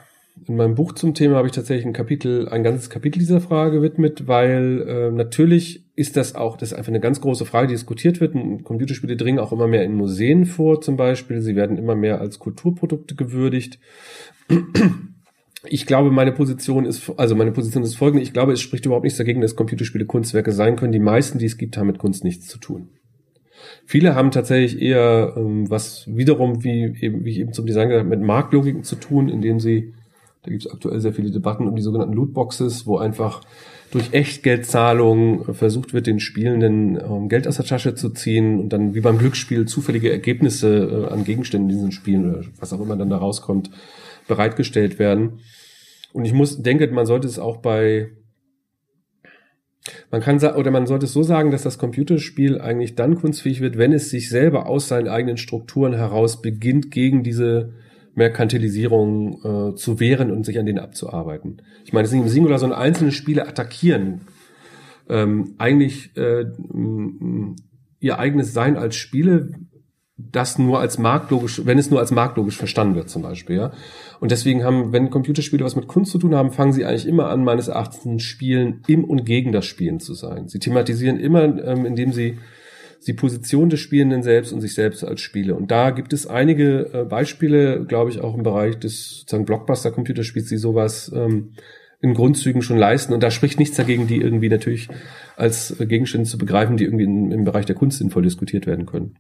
[0.46, 3.78] in meinem Buch zum Thema habe ich tatsächlich ein Kapitel, ein ganzes Kapitel dieser Frage
[3.78, 7.74] gewidmet, weil äh, natürlich ist das auch, das ist einfach eine ganz große Frage, die
[7.74, 8.34] diskutiert wird.
[8.64, 11.40] Computerspiele dringen auch immer mehr in Museen vor, zum Beispiel.
[11.42, 13.78] Sie werden immer mehr als Kulturprodukte gewürdigt.
[15.68, 18.22] Ich glaube, meine Position ist, also meine Position ist folgende.
[18.22, 20.92] Ich glaube, es spricht überhaupt nichts dagegen, dass Computerspiele Kunstwerke sein können.
[20.92, 22.88] Die meisten, die es gibt, haben mit Kunst nichts zu tun.
[23.84, 28.04] Viele haben tatsächlich eher ähm, was wiederum, wie, eben, wie ich eben zum Design gesagt
[28.04, 29.94] habe, mit Marktlogiken zu tun, indem sie,
[30.42, 33.42] da gibt es aktuell sehr viele Debatten um die sogenannten Lootboxes, wo einfach
[33.92, 38.94] durch Echtgeldzahlungen versucht wird, den Spielenden ähm, Geld aus der Tasche zu ziehen und dann
[38.94, 42.96] wie beim Glücksspiel zufällige Ergebnisse äh, an Gegenständen in diesen Spielen oder was auch immer
[42.96, 43.70] dann da rauskommt,
[44.28, 45.40] bereitgestellt werden.
[46.12, 48.10] Und ich muss, denke, man sollte es auch bei
[50.10, 53.78] man kann oder man sollte es so sagen, dass das Computerspiel eigentlich dann kunstfähig wird,
[53.78, 57.72] wenn es sich selber aus seinen eigenen Strukturen heraus beginnt, gegen diese
[58.14, 61.62] Merkantilisierung äh, zu wehren und sich an denen abzuarbeiten.
[61.84, 64.22] Ich meine, es nicht im Singular, sondern einzelne Spiele attackieren
[65.08, 66.46] ähm, eigentlich äh,
[68.00, 69.50] ihr eigenes Sein als Spiele
[70.18, 73.72] das nur als marktlogisch, wenn es nur als marktlogisch verstanden wird zum Beispiel, ja.
[74.18, 77.28] Und deswegen haben, wenn Computerspiele was mit Kunst zu tun haben, fangen sie eigentlich immer
[77.28, 80.48] an, meines Erachtens Spielen im und gegen das Spielen zu sein.
[80.48, 82.38] Sie thematisieren immer, ähm, indem sie
[83.06, 85.54] die Position des Spielenden selbst und sich selbst als Spiele.
[85.54, 90.48] Und da gibt es einige äh, Beispiele, glaube ich, auch im Bereich des sozusagen Blockbuster-Computerspiels,
[90.48, 91.52] die sowas ähm,
[92.00, 93.12] in Grundzügen schon leisten.
[93.12, 94.88] Und da spricht nichts dagegen, die irgendwie natürlich
[95.36, 99.16] als Gegenstände zu begreifen, die irgendwie in, im Bereich der Kunst sinnvoll diskutiert werden können.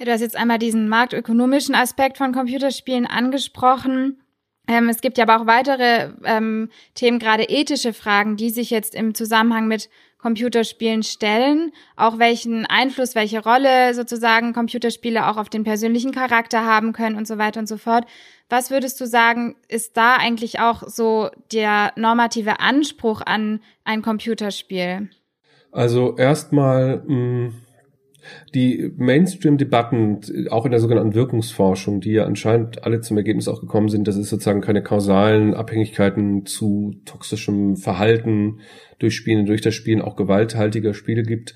[0.00, 4.20] Du hast jetzt einmal diesen marktökonomischen Aspekt von Computerspielen angesprochen.
[4.68, 8.94] Ähm, es gibt ja aber auch weitere ähm, Themen, gerade ethische Fragen, die sich jetzt
[8.94, 11.72] im Zusammenhang mit Computerspielen stellen.
[11.96, 17.26] Auch welchen Einfluss, welche Rolle sozusagen Computerspiele auch auf den persönlichen Charakter haben können und
[17.26, 18.04] so weiter und so fort.
[18.48, 25.08] Was würdest du sagen, ist da eigentlich auch so der normative Anspruch an ein Computerspiel?
[25.70, 27.54] Also erstmal hm,
[28.54, 33.88] die Mainstream-Debatten, auch in der sogenannten Wirkungsforschung, die ja anscheinend alle zum Ergebnis auch gekommen
[33.88, 38.60] sind, dass es sozusagen keine kausalen Abhängigkeiten zu toxischem Verhalten
[38.98, 41.54] durch Spielen, durch das Spielen auch gewalthaltiger Spiele gibt,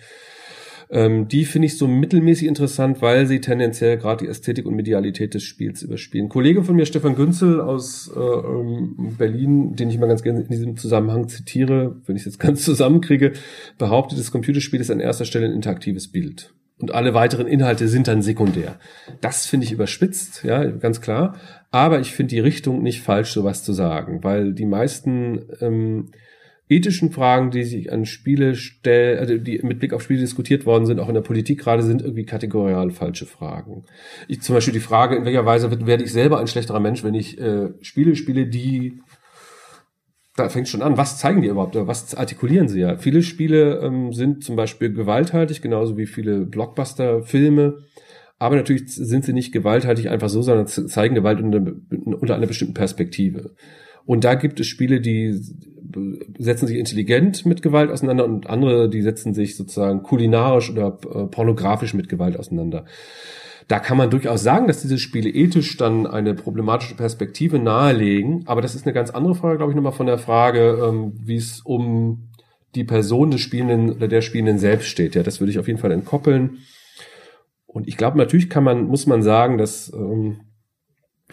[0.93, 5.33] ähm, die finde ich so mittelmäßig interessant, weil sie tendenziell gerade die Ästhetik und Medialität
[5.33, 6.27] des Spiels überspielen.
[6.27, 10.43] Ein Kollege von mir, Stefan Günzel aus äh, ähm, Berlin, den ich mal ganz gerne
[10.43, 13.33] in diesem Zusammenhang zitiere, wenn ich es jetzt ganz zusammenkriege,
[13.79, 16.53] behauptet, das Computerspiel ist an erster Stelle ein interaktives Bild
[16.83, 18.79] und alle weiteren Inhalte sind dann sekundär.
[19.21, 21.37] Das finde ich überspitzt, ja, ganz klar.
[21.71, 26.11] Aber ich finde die Richtung nicht falsch, sowas zu sagen, weil die meisten ähm,
[26.69, 30.87] ethischen Fragen, die sich an Spiele stellen, also die mit Blick auf Spiele diskutiert worden
[30.87, 33.85] sind, auch in der Politik gerade, sind irgendwie kategorial falsche Fragen.
[34.29, 37.15] Ich zum Beispiel die Frage, in welcher Weise werde ich selber ein schlechterer Mensch, wenn
[37.15, 39.01] ich äh, Spiele spiele, die
[40.35, 42.97] da fängt schon an, was zeigen die überhaupt, was artikulieren sie ja?
[42.97, 47.81] Viele Spiele ähm, sind zum Beispiel gewalthaltig, genauso wie viele Blockbuster-Filme,
[48.39, 51.63] aber natürlich sind sie nicht gewalthaltig einfach so, sondern zeigen Gewalt unter,
[52.19, 53.55] unter einer bestimmten Perspektive.
[54.05, 55.41] Und da gibt es Spiele, die
[56.39, 61.27] setzen sich intelligent mit Gewalt auseinander und andere, die setzen sich sozusagen kulinarisch oder äh,
[61.27, 62.85] pornografisch mit Gewalt auseinander.
[63.69, 68.61] Da kann man durchaus sagen, dass diese Spiele ethisch dann eine problematische Perspektive nahelegen, aber
[68.61, 71.61] das ist eine ganz andere Frage, glaube ich, nochmal von der Frage, ähm, wie es
[71.61, 72.29] um
[72.75, 75.15] die Person des Spielenden oder der Spielenden selbst steht.
[75.15, 76.59] Ja, das würde ich auf jeden Fall entkoppeln.
[77.67, 80.41] Und ich glaube, natürlich kann man, muss man sagen, dass ähm,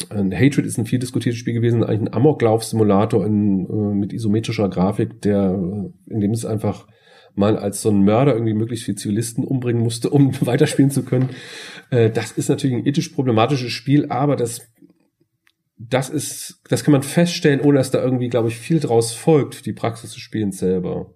[0.10, 5.22] ein Hatred ist ein viel diskutiertes Spiel gewesen, eigentlich ein Amoklauf-Simulator äh, mit isometrischer Grafik,
[5.22, 6.88] der, äh, in dem es einfach
[7.36, 11.30] mal als so ein Mörder irgendwie möglichst viel Zivilisten umbringen musste, um weiterspielen zu können.
[11.90, 14.62] Äh, das ist natürlich ein ethisch problematisches Spiel, aber das,
[15.78, 19.66] das ist, das kann man feststellen, ohne dass da irgendwie, glaube ich, viel draus folgt,
[19.66, 21.14] die Praxis des Spielens selber.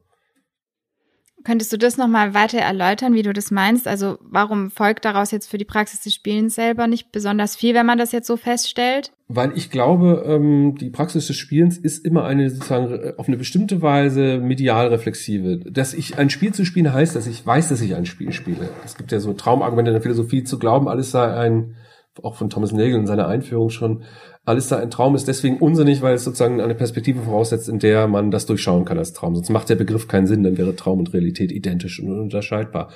[1.44, 3.88] Könntest du das nochmal weiter erläutern, wie du das meinst?
[3.88, 7.86] Also warum folgt daraus jetzt für die Praxis des Spielens selber nicht besonders viel, wenn
[7.86, 9.12] man das jetzt so feststellt?
[9.28, 13.38] Weil ich glaube, ähm, die Praxis des Spielens ist immer eine sozusagen äh, auf eine
[13.38, 15.60] bestimmte Weise medial reflexive.
[15.70, 18.70] Dass ich ein Spiel zu spielen heißt, dass ich weiß, dass ich ein Spiel spiele.
[18.86, 21.76] Es gibt ja so Traumargumente in der Philosophie zu glauben, alles sei ein,
[22.22, 24.04] auch von Thomas Nagel in seiner Einführung schon,
[24.46, 28.08] alles da ein Traum ist deswegen unsinnig, weil es sozusagen eine Perspektive voraussetzt, in der
[28.08, 29.36] man das durchschauen kann als Traum.
[29.36, 32.90] Sonst macht der Begriff keinen Sinn, dann wäre Traum und Realität identisch und unterscheidbar.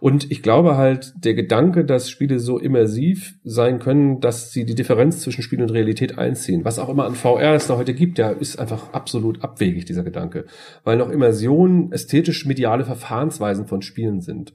[0.00, 4.74] Und ich glaube halt, der Gedanke, dass Spiele so immersiv sein können, dass sie die
[4.74, 8.18] Differenz zwischen Spiel und Realität einziehen, was auch immer an VR es da heute gibt,
[8.18, 10.44] ja, ist einfach absolut abwegig, dieser Gedanke.
[10.84, 14.52] Weil noch Immersion ästhetisch-mediale Verfahrensweisen von Spielen sind.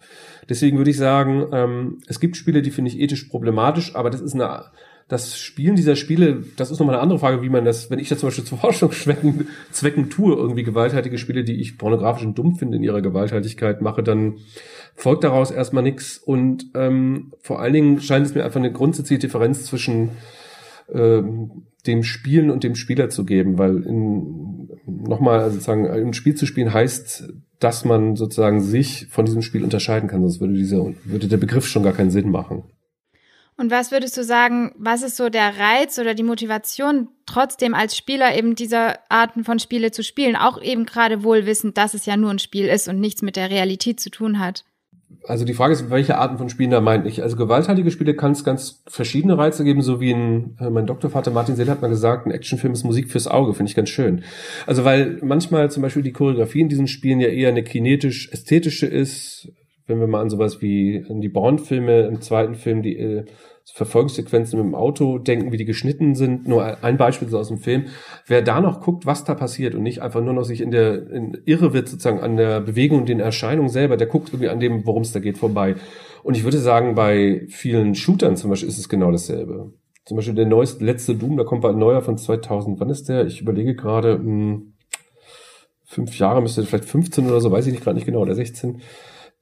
[0.50, 4.22] Deswegen würde ich sagen, ähm, es gibt Spiele, die finde ich ethisch problematisch, aber das
[4.22, 4.66] ist eine
[5.08, 8.10] das Spielen dieser Spiele, das ist nochmal eine andere Frage, wie man das, wenn ich
[8.10, 12.56] das zum Beispiel zu Forschungszwecken Zwecken tue, irgendwie gewalttätige Spiele, die ich pornografisch und dumm
[12.56, 14.36] finde in ihrer Gewalttätigkeit mache, dann
[14.96, 16.18] folgt daraus erstmal nichts.
[16.18, 20.10] Und ähm, vor allen Dingen scheint es mir einfach eine grundsätzliche Differenz zwischen
[20.94, 26.36] ähm, dem Spielen und dem Spieler zu geben, weil in, nochmal also sozusagen ein Spiel
[26.36, 30.86] zu spielen heißt, dass man sozusagen sich von diesem Spiel unterscheiden kann, sonst würde dieser
[31.06, 32.64] würde der Begriff schon gar keinen Sinn machen.
[33.60, 37.98] Und was würdest du sagen, was ist so der Reiz oder die Motivation, trotzdem als
[37.98, 42.06] Spieler eben dieser Arten von Spiele zu spielen, auch eben gerade wohl wissend, dass es
[42.06, 44.64] ja nur ein Spiel ist und nichts mit der Realität zu tun hat?
[45.26, 47.24] Also die Frage ist, welche Arten von Spielen da meint ich.
[47.24, 51.32] Also gewalttätige Spiele kann es ganz verschiedene Reize geben, so wie ein, äh, mein Doktorvater
[51.32, 54.24] Martin Seel hat mal gesagt, ein Actionfilm ist Musik fürs Auge, finde ich ganz schön.
[54.68, 59.50] Also weil manchmal zum Beispiel die Choreografie in diesen Spielen ja eher eine kinetisch-ästhetische ist,
[59.88, 63.26] wenn wir mal an sowas wie an die Born-Filme im zweiten Film, die äh,
[63.74, 66.48] Verfolgungssequenzen mit dem Auto denken, wie die geschnitten sind.
[66.48, 67.86] Nur ein Beispiel aus dem Film.
[68.26, 71.10] Wer da noch guckt, was da passiert und nicht einfach nur noch sich in der
[71.12, 74.60] in irre wird sozusagen an der Bewegung und den Erscheinungen selber, der guckt irgendwie an
[74.60, 75.76] dem, worum es da geht, vorbei.
[76.24, 79.74] Und ich würde sagen, bei vielen Shootern zum Beispiel ist es genau dasselbe.
[80.06, 82.80] Zum Beispiel der neueste, letzte Doom, da kommt ein neuer von 2000.
[82.80, 83.26] Wann ist der?
[83.26, 84.74] Ich überlege gerade, mh, hm,
[85.84, 88.82] fünf Jahre müsste vielleicht 15 oder so, weiß ich nicht gerade nicht genau, der 16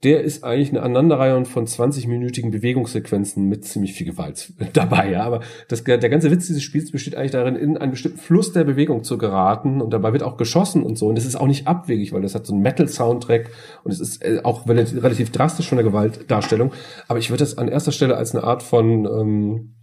[0.02, 5.10] der ist eigentlich eine Aneinanderreihung von 20-minütigen Bewegungssequenzen mit ziemlich viel Gewalt dabei.
[5.10, 5.24] Ja.
[5.24, 8.64] Aber das, der ganze Witz dieses Spiels besteht eigentlich darin, in einen bestimmten Fluss der
[8.64, 11.06] Bewegung zu geraten und dabei wird auch geschossen und so.
[11.06, 13.50] Und das ist auch nicht abwegig, weil das hat so einen Metal-Soundtrack
[13.84, 16.72] und es ist äh, auch relativ drastisch von der Gewaltdarstellung.
[17.08, 19.76] Aber ich würde das an erster Stelle als eine Art von ähm,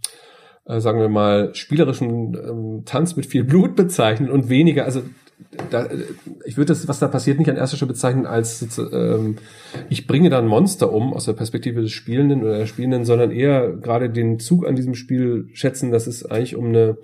[0.66, 5.02] äh, sagen wir mal, spielerischen ähm, Tanz mit viel Blut bezeichnen und weniger, also
[5.70, 5.88] da,
[6.44, 9.36] ich würde das, was da passiert, nicht an erster Stelle bezeichnen als ähm,
[9.88, 13.30] ich bringe da ein Monster um aus der Perspektive des Spielenden oder der Spielenden, sondern
[13.30, 16.96] eher gerade den Zug an diesem Spiel schätzen, dass es eigentlich um eine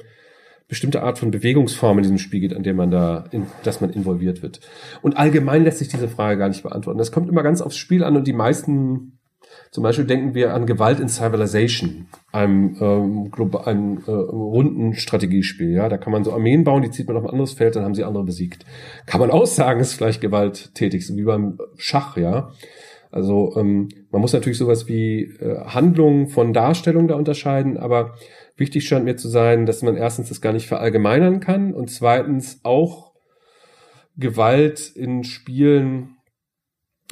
[0.68, 3.90] bestimmte Art von Bewegungsform in diesem Spiel geht, an der man da, in, dass man
[3.90, 4.60] involviert wird.
[5.02, 6.98] Und allgemein lässt sich diese Frage gar nicht beantworten.
[6.98, 9.18] Das kommt immer ganz aufs Spiel an und die meisten
[9.70, 13.32] zum Beispiel denken wir an Gewalt in Civilization, einem, ähm,
[13.64, 15.70] einem äh, runden Strategiespiel.
[15.70, 17.84] Ja, da kann man so Armeen bauen, die zieht man auf ein anderes Feld, dann
[17.84, 18.64] haben sie andere besiegt.
[19.06, 22.16] Kann man auch sagen, ist vielleicht gewalttätig, so wie beim Schach.
[22.16, 22.50] Ja,
[23.10, 28.14] also ähm, man muss natürlich sowas wie äh, Handlungen von Darstellung da unterscheiden, aber
[28.56, 32.60] wichtig scheint mir zu sein, dass man erstens das gar nicht verallgemeinern kann und zweitens
[32.62, 33.12] auch
[34.16, 36.16] Gewalt in Spielen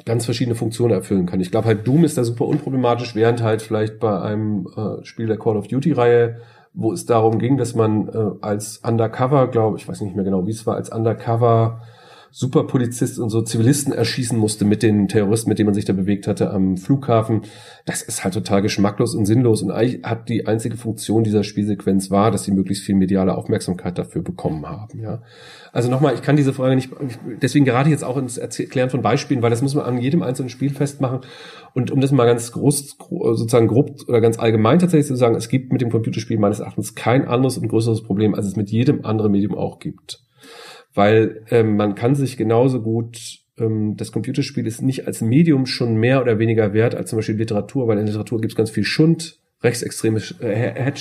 [0.04, 1.40] ganz verschiedene Funktionen erfüllen kann.
[1.40, 5.26] Ich glaube halt Doom ist da super unproblematisch, während halt vielleicht bei einem äh, Spiel
[5.26, 6.40] der Call of Duty Reihe,
[6.74, 10.46] wo es darum ging, dass man äh, als Undercover, glaube ich, weiß nicht mehr genau,
[10.46, 11.80] wie es war, als Undercover
[12.30, 16.26] Superpolizist und so Zivilisten erschießen musste mit den Terroristen, mit denen man sich da bewegt
[16.26, 17.42] hatte am Flughafen.
[17.86, 19.62] Das ist halt total geschmacklos und sinnlos.
[19.62, 23.98] Und eigentlich hat die einzige Funktion dieser Spielsequenz war, dass sie möglichst viel mediale Aufmerksamkeit
[23.98, 25.00] dafür bekommen haben.
[25.00, 25.22] Ja.
[25.72, 26.90] Also nochmal, ich kann diese Frage nicht,
[27.40, 30.50] deswegen gerade jetzt auch ins Erklären von Beispielen, weil das muss man an jedem einzelnen
[30.50, 31.20] Spiel festmachen.
[31.74, 35.48] Und um das mal ganz groß, sozusagen grob oder ganz allgemein tatsächlich zu sagen, es
[35.48, 39.04] gibt mit dem Computerspiel meines Erachtens kein anderes und größeres Problem, als es mit jedem
[39.04, 40.27] anderen Medium auch gibt
[40.94, 45.96] weil ähm, man kann sich genauso gut ähm, das Computerspiel ist nicht als Medium schon
[45.96, 48.84] mehr oder weniger wert als zum Beispiel Literatur, weil in Literatur gibt es ganz viel
[48.84, 50.92] Schund, rechtsextreme äh,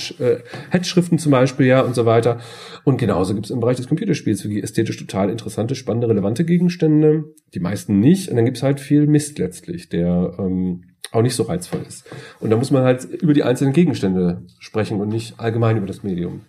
[0.70, 2.38] Headschriften zum Beispiel, ja, und so weiter.
[2.84, 7.24] Und genauso gibt es im Bereich des Computerspiels wirklich ästhetisch total interessante, spannende, relevante Gegenstände.
[7.54, 8.28] Die meisten nicht.
[8.28, 12.04] Und dann gibt es halt viel Mist letztlich, der ähm, auch nicht so reizvoll ist.
[12.40, 16.02] Und da muss man halt über die einzelnen Gegenstände sprechen und nicht allgemein über das
[16.02, 16.40] Medium.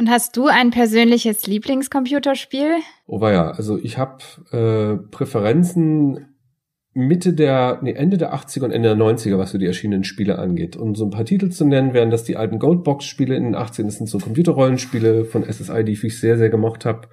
[0.00, 2.76] Und hast du ein persönliches Lieblingscomputerspiel?
[3.06, 6.28] Oh ja, also ich habe äh, Präferenzen
[6.94, 10.38] Mitte der, nee, Ende der 80er und Ende der 90er, was so die erschienenen Spiele
[10.38, 10.74] angeht.
[10.74, 13.84] Und so ein paar Titel zu nennen wären das die alten Goldbox-Spiele in den 80ern.
[13.84, 17.08] Das sind so Computerrollenspiele von SSI, die ich sehr, sehr gemocht habe.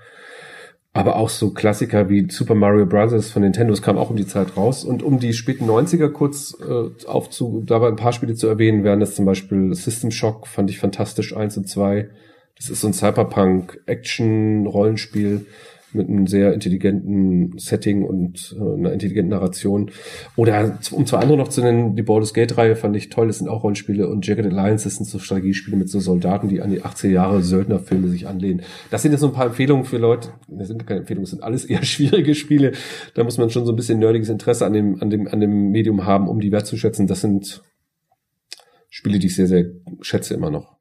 [0.93, 3.29] Aber auch so Klassiker wie Super Mario Bros.
[3.29, 4.85] von Nintendo, das kam auch um die Zeit raus.
[4.85, 9.01] Und um die späten 90er kurz äh, aufzu, dabei ein paar Spiele zu erwähnen, wären
[9.01, 12.11] das zum Beispiel System Shock, fand ich fantastisch, eins und zwei
[12.57, 15.45] das ist so ein Cyberpunk-Action-Rollenspiel
[15.93, 19.91] mit einem sehr intelligenten Setting und äh, einer intelligenten Narration.
[20.35, 23.47] Oder um zwei andere noch zu nennen, die Baldur's Gate-Reihe fand ich toll, das sind
[23.47, 26.81] auch Rollenspiele und Jagged Alliance, das sind so Strategiespiele mit so Soldaten, die an die
[26.81, 28.63] 80er Jahre Söldnerfilme sich anlehnen.
[28.91, 31.43] Das sind jetzt so ein paar Empfehlungen für Leute, das sind keine Empfehlungen, das sind
[31.43, 32.73] alles eher schwierige Spiele.
[33.13, 35.71] Da muss man schon so ein bisschen nerdiges Interesse an dem, an dem, an dem
[35.71, 37.07] Medium haben, um die wertzuschätzen.
[37.07, 37.63] Das sind
[38.89, 39.65] Spiele, die ich sehr, sehr
[40.01, 40.76] schätze immer noch.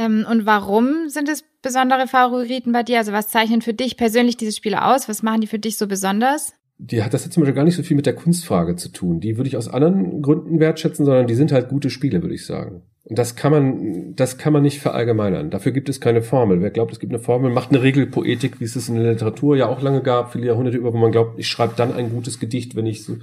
[0.00, 2.98] Ähm, und warum sind es besondere Favoriten bei dir?
[2.98, 5.08] Also was zeichnen für dich persönlich diese Spiele aus?
[5.08, 6.54] Was machen die für dich so besonders?
[6.78, 9.20] Die hat das jetzt zum Beispiel gar nicht so viel mit der Kunstfrage zu tun.
[9.20, 12.46] Die würde ich aus anderen Gründen wertschätzen, sondern die sind halt gute Spiele, würde ich
[12.46, 12.82] sagen.
[13.04, 15.50] Und das kann man, das kann man nicht verallgemeinern.
[15.50, 16.62] Dafür gibt es keine Formel.
[16.62, 19.56] Wer glaubt, es gibt eine Formel, macht eine Regelpoetik, wie es es in der Literatur
[19.56, 22.40] ja auch lange gab, viele Jahrhunderte über, wo man glaubt, ich schreibe dann ein gutes
[22.40, 23.16] Gedicht, wenn ich so,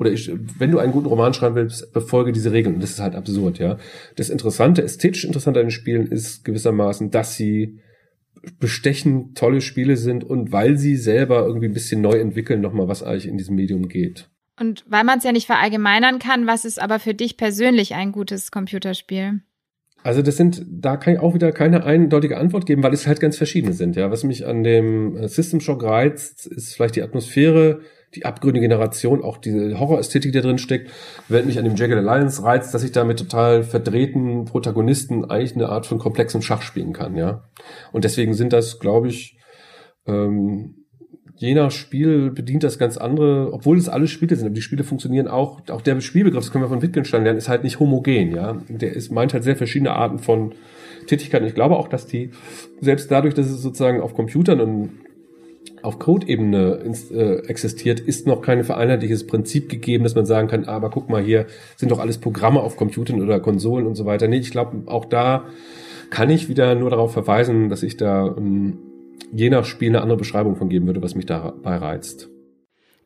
[0.00, 2.76] oder ich, wenn du einen guten Roman schreiben willst, befolge diese Regeln.
[2.76, 3.76] Und das ist halt absurd, ja.
[4.16, 7.80] Das Interessante, ästhetisch Interessante an den Spielen ist gewissermaßen, dass sie
[8.58, 13.02] bestechend tolle Spiele sind und weil sie selber irgendwie ein bisschen neu entwickeln, nochmal was
[13.02, 14.30] eigentlich in diesem Medium geht.
[14.58, 18.10] Und weil man es ja nicht verallgemeinern kann, was ist aber für dich persönlich ein
[18.10, 19.42] gutes Computerspiel?
[20.02, 23.20] Also das sind, da kann ich auch wieder keine eindeutige Antwort geben, weil es halt
[23.20, 23.96] ganz verschiedene sind.
[23.96, 27.82] Ja, was mich an dem System Shock reizt, ist vielleicht die Atmosphäre,
[28.14, 30.90] die abgründige Generation, auch diese Horrorästhetik, die da drin steckt.
[31.28, 35.54] Während mich an dem Jagged Alliance reizt, dass ich da mit total verdrehten Protagonisten eigentlich
[35.54, 37.16] eine Art von komplexem Schach spielen kann.
[37.16, 37.44] Ja,
[37.92, 39.38] und deswegen sind das, glaube ich,
[40.06, 40.74] ähm,
[41.36, 44.84] je nach Spiel bedient das ganz andere, obwohl es alle Spiele sind, aber die Spiele
[44.84, 48.34] funktionieren auch, auch der Spielbegriff, das können wir von Wittgenstein lernen, ist halt nicht homogen,
[48.34, 48.60] ja.
[48.68, 50.52] Der ist, meint halt sehr verschiedene Arten von
[51.06, 51.46] Tätigkeiten.
[51.46, 52.30] Ich glaube auch, dass die,
[52.80, 54.90] selbst dadurch, dass es sozusagen auf Computern und
[55.82, 60.76] auf Code-Ebene äh, existiert, ist noch kein vereinheitliches Prinzip gegeben, dass man sagen kann, ah,
[60.76, 64.28] aber guck mal, hier sind doch alles Programme auf Computern oder Konsolen und so weiter.
[64.28, 65.44] Nee, ich glaube, auch da
[66.10, 68.78] kann ich wieder nur darauf verweisen, dass ich da ähm,
[69.32, 72.28] je nach Spiel eine andere Beschreibung von geben würde, was mich dabei reizt.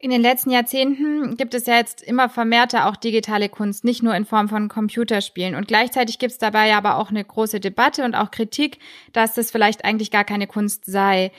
[0.04, 4.14] In den letzten Jahrzehnten gibt es ja jetzt immer vermehrter auch digitale Kunst, nicht nur
[4.14, 5.54] in Form von Computerspielen.
[5.54, 8.80] Und gleichzeitig gibt es dabei aber auch eine große Debatte und auch Kritik,
[9.14, 11.32] dass das vielleicht eigentlich gar keine Kunst sei.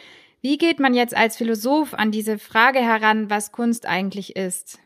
[0.45, 4.77] Wie geht man jetzt als Philosoph an diese Frage heran, was Kunst eigentlich ist?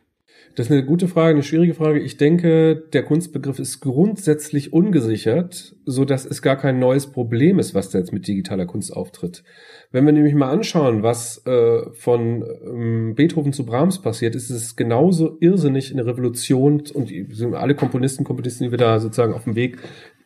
[0.54, 2.00] Das ist eine gute Frage, eine schwierige Frage.
[2.00, 7.74] Ich denke, der Kunstbegriff ist grundsätzlich ungesichert, so dass es gar kein neues Problem ist,
[7.74, 9.44] was da jetzt mit digitaler Kunst auftritt.
[9.92, 14.76] Wenn wir nämlich mal anschauen, was äh, von ähm, Beethoven zu Brahms passiert, ist es
[14.76, 17.12] genauso irrsinnig eine Revolution und
[17.52, 19.76] alle Komponisten, Komponisten, die wir da sozusagen auf dem Weg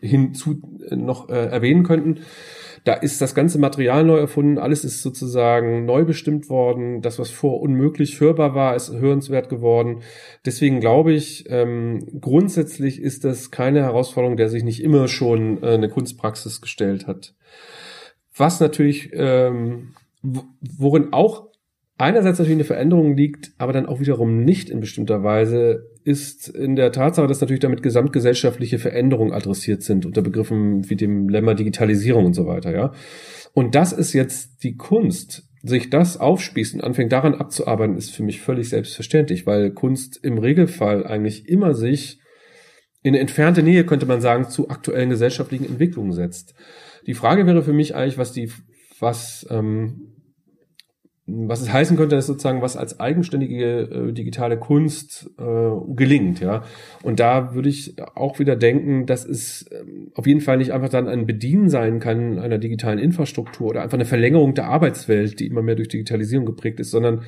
[0.01, 2.20] hinzu äh, noch äh, erwähnen könnten.
[2.85, 7.01] Da ist das ganze Material neu erfunden, alles ist sozusagen neu bestimmt worden.
[7.01, 10.03] Das, was vor unmöglich hörbar war, ist hörenswert geworden.
[10.45, 15.74] Deswegen glaube ich, ähm, grundsätzlich ist das keine Herausforderung, der sich nicht immer schon äh,
[15.74, 17.35] eine Kunstpraxis gestellt hat.
[18.37, 21.54] Was natürlich, ähm, worin auch
[21.99, 26.76] einerseits natürlich eine Veränderung liegt, aber dann auch wiederum nicht in bestimmter Weise, ist in
[26.76, 32.26] der Tatsache, dass natürlich damit gesamtgesellschaftliche Veränderungen adressiert sind, unter Begriffen wie dem Lemma Digitalisierung
[32.26, 32.92] und so weiter, ja.
[33.53, 35.45] Und das ist jetzt die Kunst.
[35.66, 40.36] Sich das aufspießt und anfängt daran abzuarbeiten, ist für mich völlig selbstverständlich, weil Kunst im
[40.36, 42.18] Regelfall eigentlich immer sich
[43.03, 46.55] in entfernte Nähe, könnte man sagen, zu aktuellen gesellschaftlichen Entwicklungen setzt.
[47.07, 48.51] Die Frage wäre für mich eigentlich, was die,
[48.99, 50.14] was, ähm,
[51.27, 56.64] was es heißen könnte, ist sozusagen, was als eigenständige äh, digitale Kunst äh, gelingt, ja.
[57.03, 60.91] Und da würde ich auch wieder denken, dass es ähm, auf jeden Fall nicht einfach
[60.91, 65.47] dann ein Bedienen sein kann einer digitalen Infrastruktur oder einfach eine Verlängerung der Arbeitswelt, die
[65.47, 67.22] immer mehr durch Digitalisierung geprägt ist, sondern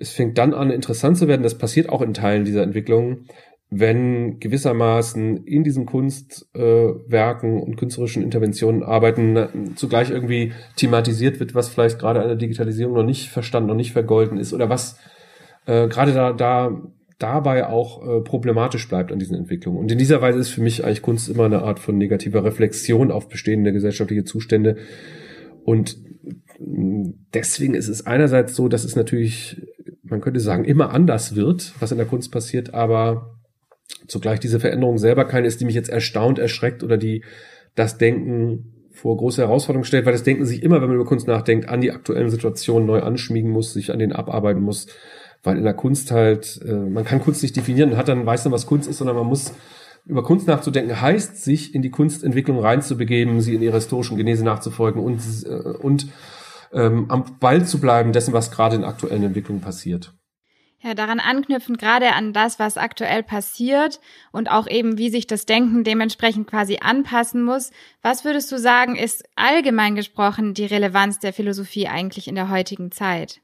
[0.00, 1.42] es fängt dann an, interessant zu werden.
[1.42, 3.26] Das passiert auch in Teilen dieser Entwicklung,
[3.70, 11.68] wenn gewissermaßen in diesen Kunstwerken äh, und künstlerischen Interventionen arbeiten, zugleich irgendwie thematisiert wird, was
[11.68, 14.98] vielleicht gerade an der Digitalisierung noch nicht verstanden, noch nicht vergolten ist oder was
[15.66, 16.82] äh, gerade da, da
[17.18, 19.78] dabei auch äh, problematisch bleibt an diesen Entwicklungen.
[19.78, 23.12] Und in dieser Weise ist für mich eigentlich Kunst immer eine Art von negativer Reflexion
[23.12, 24.76] auf bestehende gesellschaftliche Zustände.
[25.64, 25.98] Und
[26.58, 29.62] deswegen ist es einerseits so, dass es natürlich,
[30.02, 33.29] man könnte sagen, immer anders wird, was in der Kunst passiert, aber
[34.06, 37.24] zugleich diese Veränderung selber keine ist, die mich jetzt erstaunt, erschreckt oder die
[37.74, 41.26] das Denken vor große Herausforderungen stellt, weil das Denken sich immer, wenn man über Kunst
[41.26, 44.88] nachdenkt, an die aktuellen Situationen neu anschmiegen muss, sich an denen abarbeiten muss,
[45.42, 48.42] weil in der Kunst halt, äh, man kann Kunst nicht definieren und hat dann, weiß
[48.42, 49.54] dann, was Kunst ist, sondern man muss
[50.06, 55.02] über Kunst nachzudenken, heißt, sich in die Kunstentwicklung reinzubegeben, sie in ihrer historischen Genese nachzufolgen
[55.02, 56.08] und, äh, und
[56.72, 60.14] ähm, am Ball zu bleiben dessen, was gerade in aktuellen Entwicklungen passiert.
[60.82, 64.00] Ja, daran anknüpfen, gerade an das, was aktuell passiert
[64.32, 67.70] und auch eben, wie sich das Denken dementsprechend quasi anpassen muss.
[68.00, 72.92] Was würdest du sagen, ist allgemein gesprochen die Relevanz der Philosophie eigentlich in der heutigen
[72.92, 73.42] Zeit?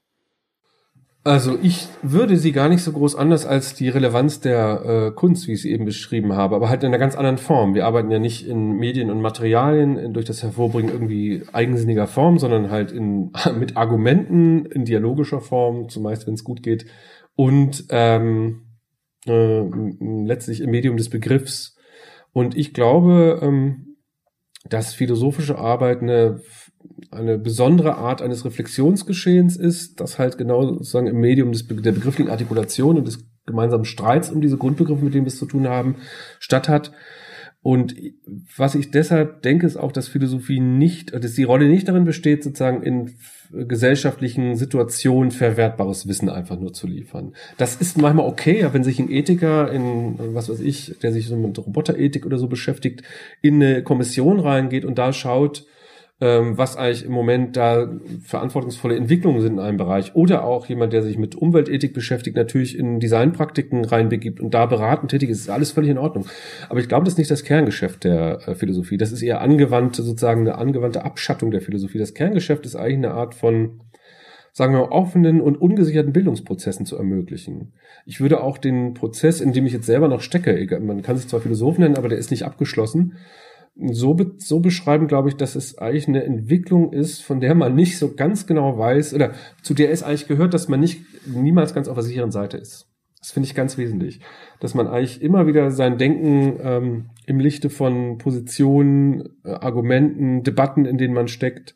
[1.27, 5.49] Also ich würde sie gar nicht so groß anders als die Relevanz der äh, Kunst,
[5.49, 7.75] wie ich sie eben beschrieben habe, aber halt in einer ganz anderen Form.
[7.75, 12.39] Wir arbeiten ja nicht in Medien und Materialien in, durch das Hervorbringen irgendwie eigensinniger Form,
[12.39, 16.87] sondern halt in, mit Argumenten in dialogischer Form, zumeist wenn es gut geht,
[17.37, 18.67] und ähm,
[19.27, 19.63] äh,
[20.01, 21.77] letztlich im Medium des Begriffs.
[22.33, 23.97] Und ich glaube, ähm,
[24.69, 26.41] dass philosophische Arbeit eine,
[27.11, 32.31] eine besondere Art eines Reflexionsgeschehens ist, das halt genau sozusagen im Medium des, der begrifflichen
[32.31, 35.97] Artikulation und des gemeinsamen Streits um diese Grundbegriffe, mit denen wir es zu tun haben,
[36.41, 36.93] statt hat.
[37.63, 37.97] Und
[38.57, 42.45] was ich deshalb denke, ist auch, dass Philosophie nicht, dass die Rolle nicht darin besteht,
[42.45, 43.17] sozusagen in
[43.53, 47.35] gesellschaftlichen Situationen verwertbares Wissen einfach nur zu liefern.
[47.57, 51.27] Das ist manchmal okay, ja, wenn sich ein Ethiker in, was weiß ich, der sich
[51.27, 53.03] so mit Roboterethik oder so beschäftigt,
[53.43, 55.67] in eine Kommission reingeht und da schaut,
[56.19, 57.89] ähm, was eigentlich im Moment da
[58.25, 60.15] verantwortungsvolle Entwicklungen sind in einem Bereich.
[60.15, 65.11] Oder auch jemand, der sich mit Umweltethik beschäftigt, natürlich in Designpraktiken reinbegibt und da beratend
[65.11, 66.27] tätig ist, ist alles völlig in Ordnung.
[66.71, 68.97] Aber ich glaube, das ist nicht das Kerngeschäft der äh, Philosophie.
[68.97, 71.99] Das ist eher angewandte, sozusagen eine angewandte Abschattung der Philosophie.
[71.99, 73.81] Das Kerngeschäft ist eigentlich eine Art von
[74.53, 77.75] sagen wir mal, offenen und ungesicherten Bildungsprozessen zu ermöglichen.
[78.07, 81.29] Ich würde auch den Prozess, in dem ich jetzt selber noch stecke, man kann sich
[81.29, 83.19] zwar Philosoph nennen, aber der ist nicht abgeschlossen,
[83.79, 87.75] so, be so beschreiben, glaube ich, dass es eigentlich eine Entwicklung ist, von der man
[87.75, 91.75] nicht so ganz genau weiß, oder zu der es eigentlich gehört, dass man nicht niemals
[91.75, 92.89] ganz auf der sicheren Seite ist.
[93.21, 94.21] Das finde ich ganz wesentlich.
[94.61, 100.85] Dass man eigentlich immer wieder sein Denken ähm, im Lichte von Positionen, äh, Argumenten, Debatten,
[100.87, 101.75] in denen man steckt,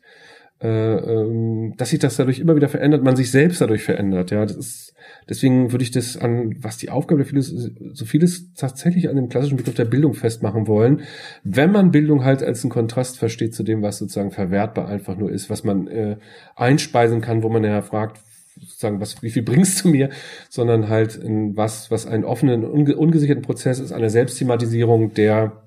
[0.67, 4.31] ähm, dass sich das dadurch immer wieder verändert, man sich selbst dadurch verändert.
[4.31, 4.91] Ja, das ist
[5.29, 9.29] Deswegen würde ich das an, was die Aufgabe der Philosophie, so vieles tatsächlich an dem
[9.29, 11.01] klassischen Begriff der Bildung festmachen wollen.
[11.43, 15.31] Wenn man Bildung halt als einen Kontrast versteht zu dem, was sozusagen verwertbar einfach nur
[15.31, 16.17] ist, was man äh,
[16.55, 18.21] einspeisen kann, wo man ja fragt,
[18.59, 20.09] sozusagen, was, wie viel bringst du mir,
[20.49, 25.63] sondern halt in was, was einen offenen, unge ungesicherten Prozess ist, eine Selbstthematisierung der,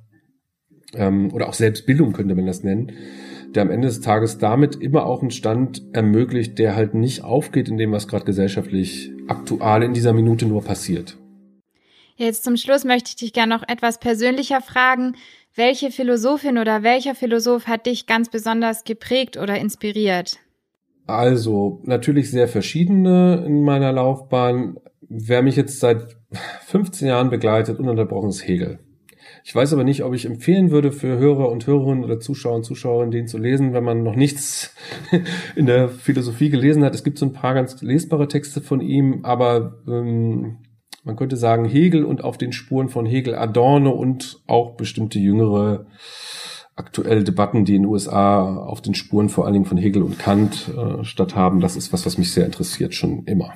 [0.95, 2.93] ähm, oder auch Selbstbildung könnte man das nennen,
[3.55, 7.69] der am Ende des Tages damit immer auch einen Stand ermöglicht, der halt nicht aufgeht
[7.69, 11.17] in dem, was gerade gesellschaftlich aktuell in dieser Minute nur passiert.
[12.17, 15.17] Jetzt zum Schluss möchte ich dich gerne noch etwas persönlicher fragen.
[15.57, 20.39] Welche Philosophin oder welcher Philosoph hat dich ganz besonders geprägt oder inspiriert?
[21.07, 24.79] Also, natürlich sehr verschiedene in meiner Laufbahn.
[25.01, 26.17] Wer mich jetzt seit
[26.67, 28.79] 15 Jahren begleitet, ununterbrochen ist Hegel.
[29.45, 32.65] Ich weiß aber nicht, ob ich empfehlen würde für Hörer und Hörerinnen oder Zuschauer und
[32.65, 34.75] Zuschauerinnen, den zu lesen, wenn man noch nichts
[35.57, 36.95] in der Philosophie gelesen hat.
[36.95, 40.59] Es gibt so ein paar ganz lesbare Texte von ihm, aber ähm,
[41.05, 45.87] man könnte sagen Hegel und auf den Spuren von Hegel Adorno und auch bestimmte jüngere
[46.77, 50.19] aktuelle Debatten, die in den USA auf den Spuren vor allen Dingen von Hegel und
[50.19, 51.61] Kant äh, statt haben.
[51.61, 53.53] Das ist was, was mich sehr interessiert, schon immer.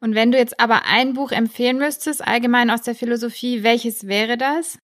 [0.00, 4.36] Und wenn du jetzt aber ein Buch empfehlen müsstest, allgemein aus der Philosophie, welches wäre
[4.36, 4.78] das?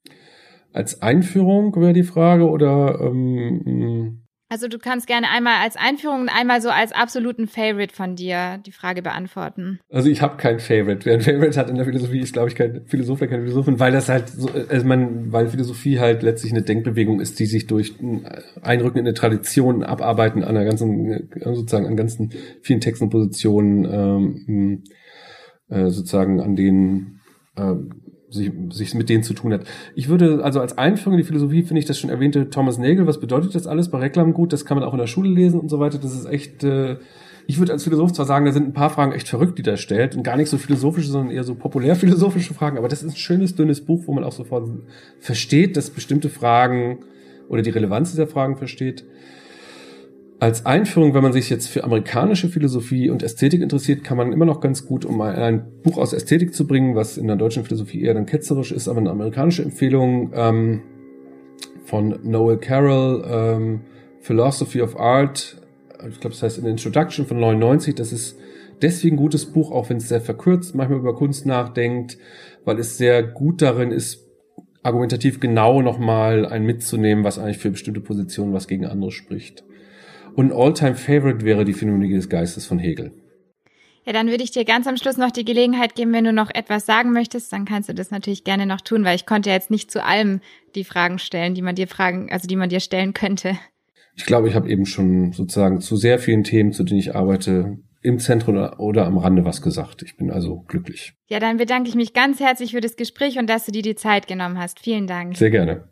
[0.72, 6.28] Als Einführung wäre die Frage oder ähm, also du kannst gerne einmal als Einführung und
[6.28, 9.80] einmal so als absoluten Favorite von dir die Frage beantworten.
[9.88, 11.06] Also ich habe kein Favorite.
[11.06, 13.80] Wer ein Favorite hat in der Philosophie, ist glaube ich kein Philosoph, der keine Philosophin,
[13.80, 17.66] weil das halt so, also man, weil Philosophie halt letztlich eine Denkbewegung ist, die sich
[17.66, 17.94] durch
[18.60, 23.86] Einrücken in eine Tradition abarbeiten an einer ganzen, sozusagen an ganzen vielen Texten und Positionen
[23.86, 24.84] ähm,
[25.72, 27.20] äh, sozusagen an denen
[27.56, 27.74] äh,
[28.28, 29.64] sich, sich mit denen zu tun hat.
[29.94, 33.06] Ich würde, also als Einführung in die Philosophie finde ich das schon erwähnte Thomas Nagel,
[33.06, 35.68] was bedeutet das alles bei Reklamgut, das kann man auch in der Schule lesen und
[35.68, 36.96] so weiter, das ist echt, äh,
[37.46, 39.76] ich würde als Philosoph zwar sagen, da sind ein paar Fragen echt verrückt, die da
[39.76, 43.16] stellt und gar nicht so philosophische, sondern eher so populärphilosophische Fragen, aber das ist ein
[43.16, 44.68] schönes, dünnes Buch, wo man auch sofort
[45.20, 47.00] versteht, dass bestimmte Fragen
[47.48, 49.04] oder die Relevanz dieser Fragen versteht
[50.42, 54.44] als Einführung, wenn man sich jetzt für amerikanische Philosophie und Ästhetik interessiert, kann man immer
[54.44, 58.02] noch ganz gut, um ein Buch aus Ästhetik zu bringen, was in der deutschen Philosophie
[58.02, 60.82] eher dann ketzerisch ist, aber eine amerikanische Empfehlung ähm,
[61.84, 63.80] von Noel Carroll, ähm,
[64.18, 65.62] Philosophy of Art,
[66.10, 68.36] ich glaube, das heißt in Introduction von 99, das ist
[68.82, 72.18] deswegen ein gutes Buch, auch wenn es sehr verkürzt manchmal über Kunst nachdenkt,
[72.64, 74.26] weil es sehr gut darin ist,
[74.82, 79.62] argumentativ genau nochmal ein mitzunehmen, was eigentlich für bestimmte Positionen was gegen andere spricht.
[80.34, 83.12] Und All-Time-Favorite wäre die Phänomenologie des Geistes von Hegel.
[84.04, 86.50] Ja, dann würde ich dir ganz am Schluss noch die Gelegenheit geben, wenn du noch
[86.52, 89.70] etwas sagen möchtest, dann kannst du das natürlich gerne noch tun, weil ich konnte jetzt
[89.70, 90.40] nicht zu allem
[90.74, 93.56] die Fragen stellen, die man dir fragen, also die man dir stellen könnte.
[94.16, 97.78] Ich glaube, ich habe eben schon sozusagen zu sehr vielen Themen, zu denen ich arbeite,
[98.02, 100.02] im Zentrum oder am Rande was gesagt.
[100.02, 101.14] Ich bin also glücklich.
[101.28, 103.94] Ja, dann bedanke ich mich ganz herzlich für das Gespräch und dass du dir die
[103.94, 104.80] Zeit genommen hast.
[104.80, 105.36] Vielen Dank.
[105.36, 105.88] Sehr gerne.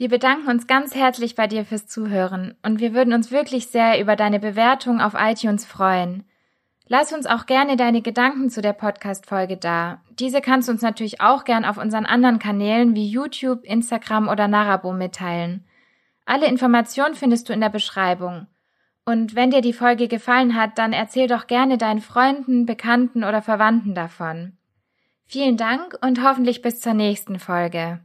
[0.00, 4.00] Wir bedanken uns ganz herzlich bei dir fürs Zuhören und wir würden uns wirklich sehr
[4.00, 6.24] über deine Bewertung auf iTunes freuen.
[6.86, 10.00] Lass uns auch gerne deine Gedanken zu der Podcast-Folge da.
[10.18, 14.48] Diese kannst du uns natürlich auch gern auf unseren anderen Kanälen wie YouTube, Instagram oder
[14.48, 15.66] Narabo mitteilen.
[16.24, 18.46] Alle Informationen findest du in der Beschreibung.
[19.04, 23.42] Und wenn dir die Folge gefallen hat, dann erzähl doch gerne deinen Freunden, Bekannten oder
[23.42, 24.56] Verwandten davon.
[25.26, 28.00] Vielen Dank und hoffentlich bis zur nächsten Folge.